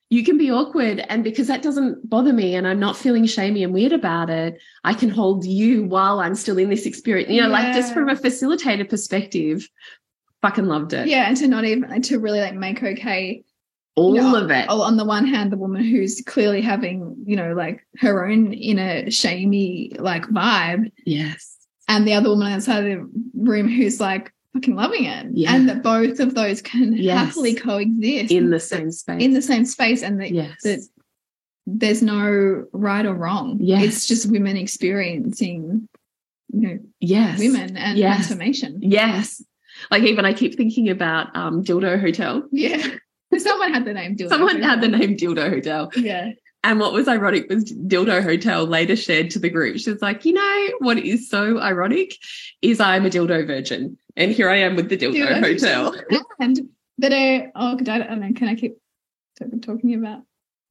you 0.09 0.25
can 0.25 0.38
be 0.38 0.51
awkward. 0.51 1.01
And 1.11 1.23
because 1.23 1.49
that 1.49 1.61
doesn't 1.62 2.09
bother 2.09 2.33
me 2.33 2.55
and 2.55 2.66
I'm 2.66 2.81
not 2.81 2.97
feeling 2.97 3.27
shamey 3.27 3.62
and 3.62 3.75
weird 3.75 3.92
about 3.92 4.31
it, 4.31 4.57
I 4.85 4.95
can 4.95 5.11
hold 5.11 5.45
you 5.45 5.85
while 5.85 6.21
I'm 6.21 6.35
still 6.37 6.57
in 6.57 6.71
this 6.71 6.87
experience. 6.87 7.31
You 7.31 7.42
know, 7.42 7.49
like 7.49 7.75
just 7.75 7.92
from 7.92 8.09
a 8.09 8.14
facilitator 8.14 8.88
perspective, 8.88 9.69
fucking 10.42 10.66
loved 10.66 10.92
it. 10.92 11.09
yeah 11.09 11.27
and 11.29 11.37
to 11.37 11.49
not 11.49 11.64
even 11.64 12.03
to 12.03 12.18
really 12.18 12.40
like 12.40 12.55
make 12.55 12.83
okay 12.83 13.42
All 13.96 14.14
you 14.14 14.20
know, 14.22 14.37
of 14.37 14.51
it. 14.51 14.66
oh, 14.68 14.83
on 14.83 14.96
the 14.96 15.05
one 15.05 15.27
hand 15.27 15.51
the 15.51 15.57
woman 15.57 15.83
who's 15.85 16.22
clearly 16.27 16.61
having 16.61 17.16
you 17.27 17.37
know 17.37 17.55
like 17.55 17.87
her 17.99 18.27
own 18.29 18.53
inner 18.53 19.11
shamey 19.11 19.92
like 19.99 20.25
vibe 20.27 20.90
Yes. 21.05 21.57
and 21.88 22.07
the 22.07 22.14
other 22.14 22.29
woman 22.31 22.53
outside 22.53 22.85
of 22.87 23.01
the 23.01 23.11
room 23.35 23.68
who's 23.68 24.01
like 24.01 24.33
fucking 24.53 24.77
loving 24.77 25.05
it 25.05 25.27
Yeah. 25.33 25.55
and 25.55 25.68
that 25.68 25.83
both 25.83 26.20
of 26.20 26.35
those 26.35 26.62
can 26.62 26.92
Yes. 26.96 27.29
happily 27.29 27.55
coexist 27.55 28.31
In 28.33 28.51
the 28.51 28.61
same 28.61 28.90
space. 28.90 29.22
in 29.22 29.33
the 29.33 29.42
same 29.42 29.64
space 29.64 30.03
and 30.03 30.20
that, 30.20 30.31
yes. 30.31 30.62
that 30.62 30.81
there's 31.66 32.03
no 32.03 32.66
right 32.72 33.05
or 33.05 33.14
wrong 33.14 33.59
Yes. 33.61 33.83
it's 33.85 34.07
just 34.07 34.31
women 34.31 34.57
experiencing 34.57 35.88
you 36.53 36.61
know 36.61 36.79
yes. 37.01 37.38
women 37.38 37.77
and 37.77 37.99
Yes. 37.99 38.16
transformation 38.16 38.79
Yes. 38.83 39.42
Like 39.90 40.03
even 40.03 40.25
I 40.25 40.33
keep 40.33 40.57
thinking 40.57 40.88
about 40.88 41.35
um 41.37 41.62
Dildo 41.64 42.01
Hotel. 42.01 42.42
yeah 42.53 42.83
someone 43.38 43.72
had 43.72 43.85
the 43.85 43.92
name 43.92 44.16
Dildo 44.16 44.29
Someone 44.31 44.62
had 44.62 44.81
the 44.81 44.88
name 44.88 45.16
Dildo 45.16 45.49
Hotel. 45.51 45.90
yeah 45.96 46.31
And 46.64 46.81
what 46.81 46.92
was 46.92 47.07
ironic 47.09 47.49
was 47.49 47.64
Dildo 47.72 48.22
Hotel 48.22 48.64
later 48.66 48.96
shared 48.96 49.31
to 49.31 49.38
the 49.38 49.51
group. 49.51 49.79
She 49.79 49.90
was 49.90 50.03
like, 50.03 50.25
you 50.25 50.33
know, 50.33 50.68
what 50.81 50.99
is 50.99 51.29
so 51.31 51.61
ironic 51.61 52.14
is 52.62 52.81
I'm 52.81 53.07
a 53.07 53.11
dildo 53.11 53.46
virgin. 53.46 53.96
And 54.16 54.33
here 54.33 54.49
I 54.49 54.57
am 54.59 54.75
with 54.77 54.88
the 54.88 54.96
Dildo, 54.96 55.14
Dildo 55.29 55.40
Hotel. 55.42 55.94
and 56.40 56.61
that 56.99 57.12
are 57.12 57.53
oh 57.55 57.77
could 57.77 57.88
I, 57.88 58.01
I 58.01 58.14
mean, 58.16 58.35
can 58.35 58.49
I 58.49 58.55
keep 58.55 58.77
talking 59.62 59.94
about 59.94 60.22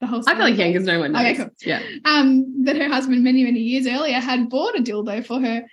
the 0.01 0.08
whole 0.08 0.21
I 0.28 0.34
feel 0.34 0.43
like 0.43 0.56
story? 0.56 0.67
yeah, 0.69 0.73
because 0.73 0.88
no 0.88 0.99
one 0.99 1.12
knows. 1.12 1.21
Okay, 1.21 1.36
cool. 1.36 1.49
Yeah. 1.62 1.82
um 2.06 2.65
that 2.65 2.75
her 2.78 2.89
husband 2.89 3.23
many 3.23 3.43
many 3.43 3.60
years 3.60 3.86
earlier 3.88 4.19
had 4.19 4.49
bought 4.49 4.78
a 4.78 4.82
dildo 4.82 5.23
for 5.25 5.39
her 5.39 5.63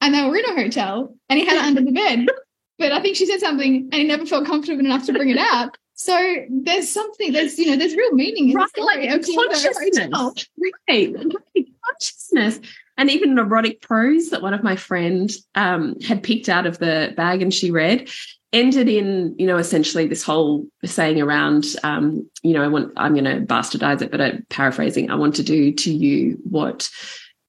and 0.00 0.14
they 0.14 0.22
were 0.24 0.36
in 0.36 0.44
a 0.44 0.54
hotel 0.54 1.14
and 1.28 1.38
he 1.38 1.46
had 1.46 1.56
it 1.58 1.64
under 1.64 1.80
the 1.82 1.92
bed 1.92 2.26
but 2.78 2.92
i 2.92 3.00
think 3.00 3.16
she 3.16 3.26
said 3.26 3.40
something 3.40 3.88
and 3.92 3.94
he 3.94 4.04
never 4.04 4.26
felt 4.26 4.46
comfortable 4.46 4.80
enough 4.84 5.06
to 5.06 5.12
bring 5.12 5.28
it 5.30 5.38
out 5.38 5.76
so 5.94 6.36
there's 6.50 6.88
something 6.88 7.32
there's 7.32 7.58
you 7.58 7.66
know 7.66 7.76
there's 7.76 7.94
real 7.96 8.12
meaning 8.12 8.50
in 8.50 8.56
Right, 8.56 8.68
the 8.74 8.82
story 8.82 9.06
like 9.08 9.16
of 9.18 9.24
Dildo 9.24 9.34
Hotel. 9.36 10.10
consciousness. 10.10 10.48
Right. 10.88 11.14
right, 11.14 11.66
Consciousness. 11.84 12.60
And 12.96 13.10
even 13.10 13.38
erotic 13.38 13.80
prose 13.80 14.30
that 14.30 14.42
one 14.42 14.54
of 14.54 14.62
my 14.62 14.76
friends 14.76 15.46
um, 15.54 15.98
had 16.00 16.22
picked 16.22 16.48
out 16.48 16.66
of 16.66 16.78
the 16.78 17.12
bag 17.16 17.42
and 17.42 17.52
she 17.52 17.70
read 17.70 18.08
ended 18.52 18.86
in, 18.88 19.34
you 19.38 19.46
know, 19.46 19.56
essentially 19.56 20.06
this 20.06 20.22
whole 20.22 20.66
saying 20.84 21.20
around, 21.20 21.64
um, 21.84 22.28
you 22.42 22.52
know, 22.52 22.62
I 22.62 22.68
want, 22.68 22.92
I'm 22.96 23.14
going 23.14 23.24
to 23.24 23.40
bastardize 23.46 24.02
it, 24.02 24.10
but 24.10 24.20
I'm 24.20 24.46
paraphrasing, 24.50 25.10
I 25.10 25.14
want 25.14 25.34
to 25.36 25.42
do 25.42 25.72
to 25.72 25.92
you 25.92 26.38
what 26.44 26.88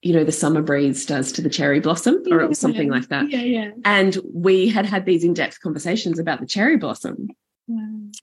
you 0.03 0.13
know, 0.13 0.23
the 0.23 0.31
summer 0.31 0.61
breeze 0.61 1.05
does 1.05 1.31
to 1.33 1.41
the 1.41 1.49
cherry 1.49 1.79
blossom, 1.79 2.21
or 2.29 2.41
it 2.41 2.49
was 2.49 2.59
something 2.59 2.89
like 2.89 3.07
that. 3.09 3.29
Yeah, 3.29 3.41
yeah. 3.41 3.71
And 3.85 4.17
we 4.33 4.67
had 4.69 4.85
had 4.85 5.05
these 5.05 5.23
in 5.23 5.33
depth 5.33 5.59
conversations 5.61 6.19
about 6.19 6.39
the 6.41 6.45
cherry 6.45 6.77
blossom. 6.77 7.29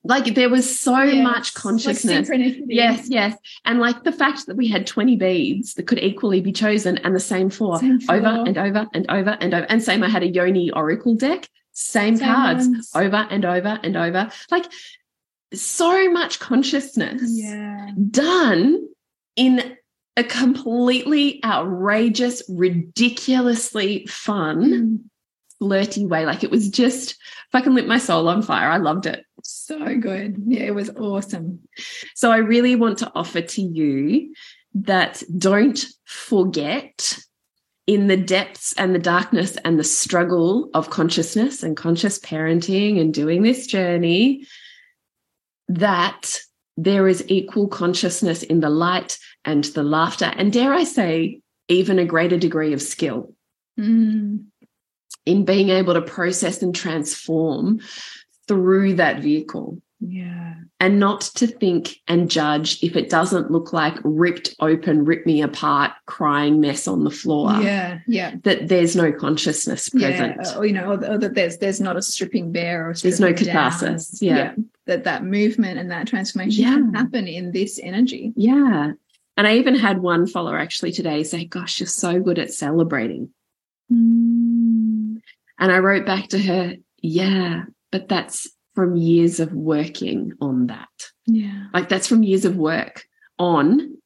Like 0.04 0.34
there 0.34 0.50
was 0.50 0.78
so 0.78 1.02
Yes, 1.02 1.24
much 1.24 1.54
consciousness. 1.54 2.28
Like. 2.28 2.56
Yes, 2.66 3.08
yes. 3.08 3.34
And 3.64 3.80
like 3.80 4.04
the 4.04 4.12
fact 4.12 4.46
that 4.46 4.56
we 4.56 4.68
had 4.68 4.86
20 4.86 5.16
beads 5.16 5.74
that 5.74 5.86
could 5.86 5.98
equally 5.98 6.40
be 6.42 6.52
chosen 6.52 6.98
and 6.98 7.14
the 7.16 7.20
same 7.20 7.48
four 7.48 7.78
Same 7.78 7.98
over 8.10 8.26
and 8.46 8.58
over 8.58 8.86
and 8.92 9.10
over 9.10 9.30
and 9.40 9.54
over. 9.54 9.66
And 9.68 9.82
same, 9.82 10.02
I 10.02 10.08
had 10.10 10.22
a 10.22 10.28
Yoni 10.28 10.70
Oracle 10.72 11.14
deck, 11.14 11.48
same, 11.72 12.16
Same 12.16 12.26
cards 12.26 12.68
ones. 12.68 12.90
over 12.94 13.26
and 13.30 13.44
over 13.46 13.80
and 13.82 13.96
over. 13.96 14.30
Like 14.50 14.66
so 15.54 16.10
much 16.10 16.38
consciousness 16.38 17.22
Yeah. 17.24 17.90
done 18.10 18.86
in 19.36 19.76
a 20.16 20.24
completely 20.24 21.42
outrageous, 21.44 22.42
ridiculously 22.48 24.06
fun, 24.06 24.62
Mm. 24.62 24.98
flirty 25.58 26.06
way. 26.06 26.26
Like 26.26 26.42
it 26.42 26.50
was 26.50 26.68
just 26.68 27.16
fucking 27.52 27.74
lit 27.74 27.86
my 27.86 27.98
soul 27.98 28.28
on 28.28 28.42
fire. 28.42 28.68
I 28.70 28.78
loved 28.78 29.06
it. 29.06 29.24
So 29.42 29.96
good. 29.96 30.42
Yeah, 30.46 30.62
it 30.62 30.74
was 30.74 30.90
awesome. 30.90 31.60
So 32.14 32.30
I 32.32 32.38
really 32.38 32.76
want 32.76 32.98
to 32.98 33.12
offer 33.14 33.40
to 33.40 33.62
you 33.62 34.34
that 34.74 35.22
don't 35.36 35.84
forget 36.04 37.18
in 37.86 38.06
the 38.06 38.16
depths 38.16 38.72
and 38.74 38.94
the 38.94 39.00
darkness 39.00 39.56
and 39.64 39.78
the 39.78 39.84
struggle 39.84 40.70
of 40.74 40.90
consciousness 40.90 41.62
and 41.62 41.76
conscious 41.76 42.18
parenting 42.18 43.00
and 43.00 43.12
doing 43.12 43.42
this 43.42 43.66
journey 43.66 44.46
that 45.68 46.40
there 46.84 47.08
is 47.08 47.24
equal 47.28 47.68
consciousness 47.68 48.42
in 48.42 48.60
the 48.60 48.70
light 48.70 49.18
and 49.44 49.64
the 49.64 49.82
laughter 49.82 50.32
and 50.36 50.52
dare 50.52 50.72
I 50.72 50.84
say 50.84 51.40
even 51.68 51.98
a 51.98 52.04
greater 52.04 52.38
degree 52.38 52.72
of 52.72 52.82
skill 52.82 53.34
Mm. 53.78 54.46
in 55.24 55.44
being 55.44 55.70
able 55.70 55.94
to 55.94 56.02
process 56.02 56.60
and 56.62 56.74
transform 56.74 57.80
through 58.48 58.94
that 58.94 59.22
vehicle 59.22 59.80
Yeah. 60.00 60.54
and 60.80 60.98
not 60.98 61.20
to 61.36 61.46
think 61.46 61.96
and 62.08 62.30
judge 62.30 62.82
if 62.82 62.96
it 62.96 63.10
doesn't 63.10 63.50
look 63.50 63.74
like 63.74 63.96
ripped 64.02 64.54
open, 64.60 65.04
rip 65.04 65.26
me 65.26 65.42
apart, 65.42 65.92
crying 66.06 66.58
mess 66.58 66.88
on 66.88 67.04
the 67.04 67.10
floor. 67.10 67.52
Yeah. 67.60 67.98
Yeah. 68.06 68.36
That 68.44 68.68
there's 68.68 68.96
no 68.96 69.12
consciousness 69.12 69.90
present. 69.90 70.36
Yeah. 70.42 70.56
Or, 70.58 70.64
you 70.64 70.72
know, 70.72 70.92
or, 70.92 71.04
or 71.12 71.18
that 71.18 71.34
there's 71.34 71.58
there's 71.58 71.80
not 71.82 71.98
a 71.98 72.02
stripping 72.02 72.50
bare 72.50 72.86
or 72.86 72.90
a 72.92 72.94
There's 72.94 73.20
no 73.20 73.26
stripping 73.34 73.48
catharsis. 73.54 74.22
Yeah. 74.22 74.54
That 74.86 75.04
that 75.04 75.22
movement 75.22 75.78
and 75.78 75.90
that 75.90 76.06
transformation 76.06 76.64
Yeah. 76.64 76.74
can 76.76 76.94
happen 76.94 77.28
in 77.28 77.52
this 77.52 77.78
energy. 77.82 78.32
Yeah. 78.36 78.92
And 79.36 79.46
I 79.46 79.56
even 79.56 79.74
had 79.74 79.98
one 79.98 80.26
follower 80.26 80.58
actually 80.58 80.92
today 80.92 81.22
say, 81.24 81.44
Gosh, 81.44 81.78
you're 81.78 81.86
so 81.86 82.20
good 82.20 82.38
at 82.38 82.52
celebrating. 82.52 83.30
Mm. 83.92 85.20
And 85.58 85.72
I 85.72 85.78
wrote 85.78 86.06
back 86.06 86.28
to 86.28 86.38
her, 86.38 86.76
Yeah, 87.02 87.64
but 87.92 88.08
that's 88.08 88.48
from 88.74 88.96
years 88.96 89.40
of 89.40 89.52
working 89.52 90.32
on 90.40 90.66
that. 90.68 90.88
Yeah. 91.26 91.66
Like 91.72 91.88
that's 91.88 92.06
from 92.06 92.22
years 92.22 92.44
of 92.44 92.56
work 92.56 93.04
on 93.38 93.96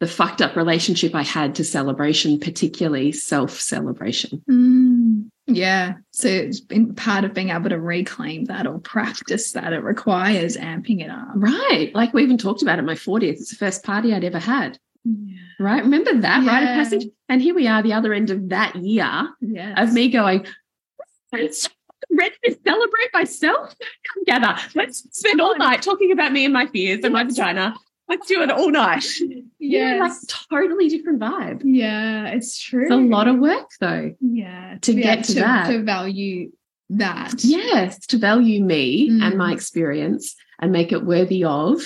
the 0.00 0.06
fucked 0.06 0.42
up 0.42 0.56
relationship 0.56 1.14
I 1.14 1.22
had 1.22 1.54
to 1.56 1.64
celebration, 1.64 2.38
particularly 2.38 3.12
self 3.12 3.52
celebration. 3.52 4.42
Mm. 4.50 5.28
Yeah. 5.46 5.94
So 6.10 6.28
it's 6.28 6.60
been 6.60 6.94
part 6.94 7.24
of 7.24 7.34
being 7.34 7.50
able 7.50 7.70
to 7.70 7.80
reclaim 7.80 8.46
that 8.46 8.66
or 8.66 8.78
practice 8.78 9.52
that. 9.52 9.72
It 9.72 9.82
requires 9.82 10.56
amping 10.56 11.02
it 11.02 11.10
up. 11.10 11.28
Right. 11.34 11.92
Like 11.94 12.12
we 12.12 12.22
even 12.22 12.38
talked 12.38 12.62
about 12.62 12.78
at 12.78 12.84
my 12.84 12.94
40th. 12.94 13.22
It's 13.32 13.50
the 13.50 13.56
first 13.56 13.84
party 13.84 14.12
I'd 14.12 14.24
ever 14.24 14.38
had. 14.38 14.78
Yeah. 15.04 15.36
Right. 15.60 15.82
Remember 15.84 16.20
that 16.20 16.46
rite 16.46 16.62
of 16.62 16.68
passage? 16.68 17.06
And 17.28 17.40
here 17.40 17.54
we 17.54 17.66
are, 17.68 17.82
the 17.82 17.92
other 17.92 18.12
end 18.12 18.30
of 18.30 18.48
that 18.48 18.74
year 18.76 19.28
Yes. 19.40 19.78
of 19.78 19.92
me 19.94 20.08
going, 20.08 20.46
"It's 21.32 21.68
ready 22.10 22.34
to 22.44 22.56
celebrate 22.66 23.10
myself. 23.12 23.74
Come 23.78 24.24
gather. 24.24 24.56
Let's 24.74 25.06
spend 25.16 25.40
all 25.40 25.56
night 25.58 25.82
talking 25.82 26.12
about 26.12 26.32
me 26.32 26.44
and 26.44 26.54
my 26.54 26.66
fears 26.66 27.00
and 27.04 27.12
my 27.12 27.24
vagina. 27.24 27.74
Let's 28.08 28.26
do 28.28 28.42
it 28.42 28.50
all 28.50 28.70
night. 28.70 29.06
Yeah, 29.66 29.96
like 29.98 30.12
totally 30.50 30.90
different 30.90 31.20
vibe. 31.20 31.62
Yeah, 31.64 32.26
it's 32.26 32.60
true. 32.60 32.82
It's 32.82 32.90
a 32.92 32.96
lot 32.96 33.28
of 33.28 33.38
work 33.38 33.70
though. 33.80 34.14
yeah 34.20 34.76
to 34.82 34.92
get 34.92 35.20
able 35.20 35.22
to 35.24 35.34
that. 35.40 35.66
to 35.70 35.82
value 35.82 36.52
that. 36.90 37.42
Yes, 37.42 37.98
to 38.08 38.18
value 38.18 38.62
me 38.62 39.08
Mm. 39.08 39.22
and 39.22 39.38
my 39.38 39.52
experience 39.54 40.36
and 40.60 40.70
make 40.70 40.92
it 40.92 41.06
worthy 41.06 41.44
of 41.44 41.80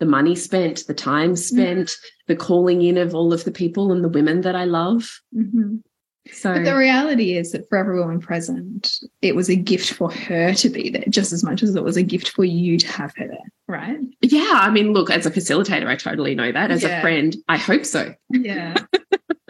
the 0.00 0.06
money 0.06 0.34
spent, 0.34 0.86
the 0.86 0.94
time 0.94 1.36
spent, 1.36 1.94
the 2.26 2.36
calling 2.36 2.80
in 2.80 2.96
of 2.96 3.14
all 3.14 3.34
of 3.34 3.44
the 3.44 3.52
people 3.52 3.92
and 3.92 4.02
the 4.02 4.08
women 4.08 4.40
that 4.40 4.56
I 4.56 4.64
love. 4.64 5.20
Mhm. 5.36 5.82
So 6.32 6.54
But 6.54 6.64
the 6.64 6.76
reality 6.76 7.36
is 7.36 7.52
that 7.52 7.68
for 7.68 7.76
every 7.76 7.98
woman 7.98 8.18
present, 8.18 8.98
it 9.20 9.36
was 9.36 9.50
a 9.50 9.56
gift 9.56 9.92
for 9.92 10.10
her 10.10 10.54
to 10.54 10.68
be 10.70 10.88
there 10.88 11.04
just 11.10 11.32
as 11.32 11.44
much 11.44 11.62
as 11.62 11.74
it 11.74 11.84
was 11.84 11.98
a 11.98 12.02
gift 12.02 12.30
for 12.30 12.44
you 12.44 12.78
to 12.78 12.86
have 12.88 13.14
her 13.16 13.28
there, 13.28 13.52
right? 13.68 13.98
yeah, 14.22 14.52
I 14.54 14.70
mean, 14.70 14.92
look, 14.94 15.10
as 15.10 15.26
a 15.26 15.30
facilitator, 15.30 15.86
I 15.86 15.96
totally 15.96 16.34
know 16.34 16.50
that. 16.50 16.70
As 16.70 16.82
Yeah. 16.82 16.98
a 16.98 17.00
friend, 17.02 17.36
I 17.48 17.58
hope 17.58 17.84
so. 17.84 18.14
Yeah. 18.30 18.74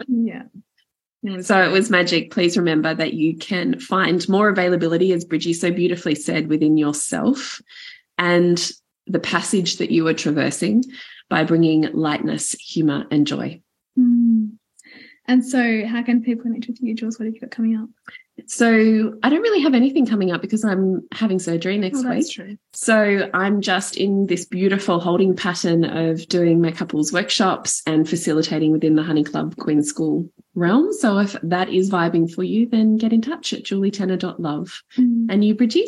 yeah. 0.07 0.43
So 1.41 1.59
it 1.63 1.71
was 1.71 1.89
magic. 1.89 2.29
Please 2.31 2.57
remember 2.57 2.93
that 2.93 3.13
you 3.13 3.37
can 3.37 3.79
find 3.79 4.27
more 4.29 4.49
availability, 4.49 5.11
as 5.13 5.25
Bridgie 5.25 5.53
so 5.53 5.71
beautifully 5.71 6.13
said, 6.13 6.49
within 6.49 6.77
yourself 6.77 7.61
and 8.17 8.71
the 9.07 9.19
passage 9.19 9.77
that 9.77 9.91
you 9.91 10.05
are 10.07 10.13
traversing 10.13 10.83
by 11.29 11.43
bringing 11.43 11.83
lightness, 11.93 12.51
humor, 12.53 13.05
and 13.09 13.25
joy. 13.25 13.61
And 15.27 15.43
so, 15.45 15.85
how 15.85 16.03
can 16.03 16.21
people 16.23 16.43
connect 16.43 16.67
with 16.67 16.81
you, 16.81 16.93
Jules? 16.93 17.17
What 17.19 17.25
have 17.25 17.33
you 17.35 17.41
got 17.41 17.51
coming 17.51 17.75
up? 17.75 17.89
So 18.47 19.17
I 19.23 19.29
don't 19.29 19.41
really 19.41 19.61
have 19.61 19.73
anything 19.73 20.05
coming 20.05 20.31
up 20.31 20.41
because 20.41 20.65
I'm 20.65 21.07
having 21.13 21.39
surgery 21.39 21.77
next 21.77 22.03
Oh, 22.03 22.09
week. 22.09 22.29
true. 22.29 22.57
So 22.73 23.29
I'm 23.33 23.61
just 23.61 23.95
in 23.95 24.27
this 24.27 24.43
beautiful 24.45 24.99
holding 24.99 25.35
pattern 25.37 25.85
of 25.85 26.27
doing 26.27 26.61
my 26.61 26.71
couples 26.71 27.13
workshops 27.13 27.81
and 27.87 28.07
facilitating 28.07 28.71
within 28.73 28.95
the 28.95 29.03
Honey 29.03 29.23
Club 29.23 29.55
Queen 29.55 29.81
School 29.81 30.29
realm. 30.53 30.91
So 30.91 31.17
if 31.19 31.37
that 31.43 31.69
is 31.69 31.89
vibing 31.89 32.29
for 32.29 32.43
you, 32.43 32.67
then 32.67 32.97
get 32.97 33.13
in 33.13 33.21
touch 33.21 33.53
at 33.53 33.63
julietenner.love. 33.63 34.83
Mm. 34.97 35.27
And 35.29 35.45
you, 35.45 35.55
Bridgie? 35.55 35.87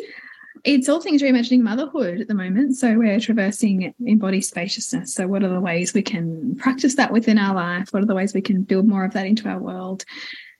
It's 0.64 0.88
all 0.88 1.00
things 1.00 1.22
reimagining 1.22 1.60
motherhood 1.60 2.20
at 2.20 2.28
the 2.28 2.34
moment. 2.34 2.76
So 2.76 2.96
we're 2.96 3.20
traversing 3.20 3.94
embodied 4.04 4.44
spaciousness. 4.44 5.14
So 5.14 5.26
what 5.26 5.42
are 5.42 5.48
the 5.48 5.60
ways 5.60 5.94
we 5.94 6.02
can 6.02 6.56
practice 6.56 6.94
that 6.96 7.12
within 7.12 7.38
our 7.38 7.54
life? 7.54 7.88
What 7.90 8.02
are 8.02 8.06
the 8.06 8.14
ways 8.14 8.34
we 8.34 8.40
can 8.40 8.62
build 8.62 8.86
more 8.86 9.04
of 9.04 9.12
that 9.12 9.26
into 9.26 9.48
our 9.48 9.58
world? 9.58 10.04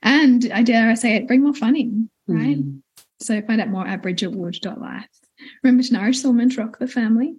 And 0.01 0.49
I 0.53 0.63
dare 0.63 0.89
I 0.89 0.93
say 0.93 1.15
it, 1.15 1.27
bring 1.27 1.43
more 1.43 1.53
fun 1.53 1.75
in, 1.75 2.09
right? 2.27 2.57
Mm. 2.57 2.81
So 3.19 3.41
find 3.41 3.59
out 3.59 3.69
more 3.69 3.85
at 3.85 4.01
bridgetwood.life. 4.01 5.07
Remember 5.63 5.83
to 5.83 5.93
nourish 5.93 6.21
the 6.21 6.29
woman, 6.29 6.49
to 6.49 6.61
rock 6.61 6.79
the 6.79 6.87
family. 6.87 7.35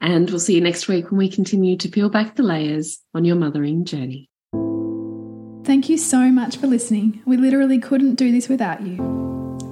And 0.00 0.28
we'll 0.28 0.40
see 0.40 0.54
you 0.54 0.60
next 0.60 0.88
week 0.88 1.10
when 1.10 1.18
we 1.18 1.28
continue 1.28 1.76
to 1.78 1.88
peel 1.88 2.08
back 2.08 2.36
the 2.36 2.42
layers 2.42 3.00
on 3.14 3.24
your 3.24 3.36
mothering 3.36 3.84
journey. 3.84 4.28
Thank 5.64 5.88
you 5.88 5.96
so 5.96 6.30
much 6.30 6.58
for 6.58 6.66
listening. 6.66 7.22
We 7.24 7.36
literally 7.36 7.78
couldn't 7.78 8.16
do 8.16 8.30
this 8.30 8.48
without 8.48 8.82
you. 8.82 9.33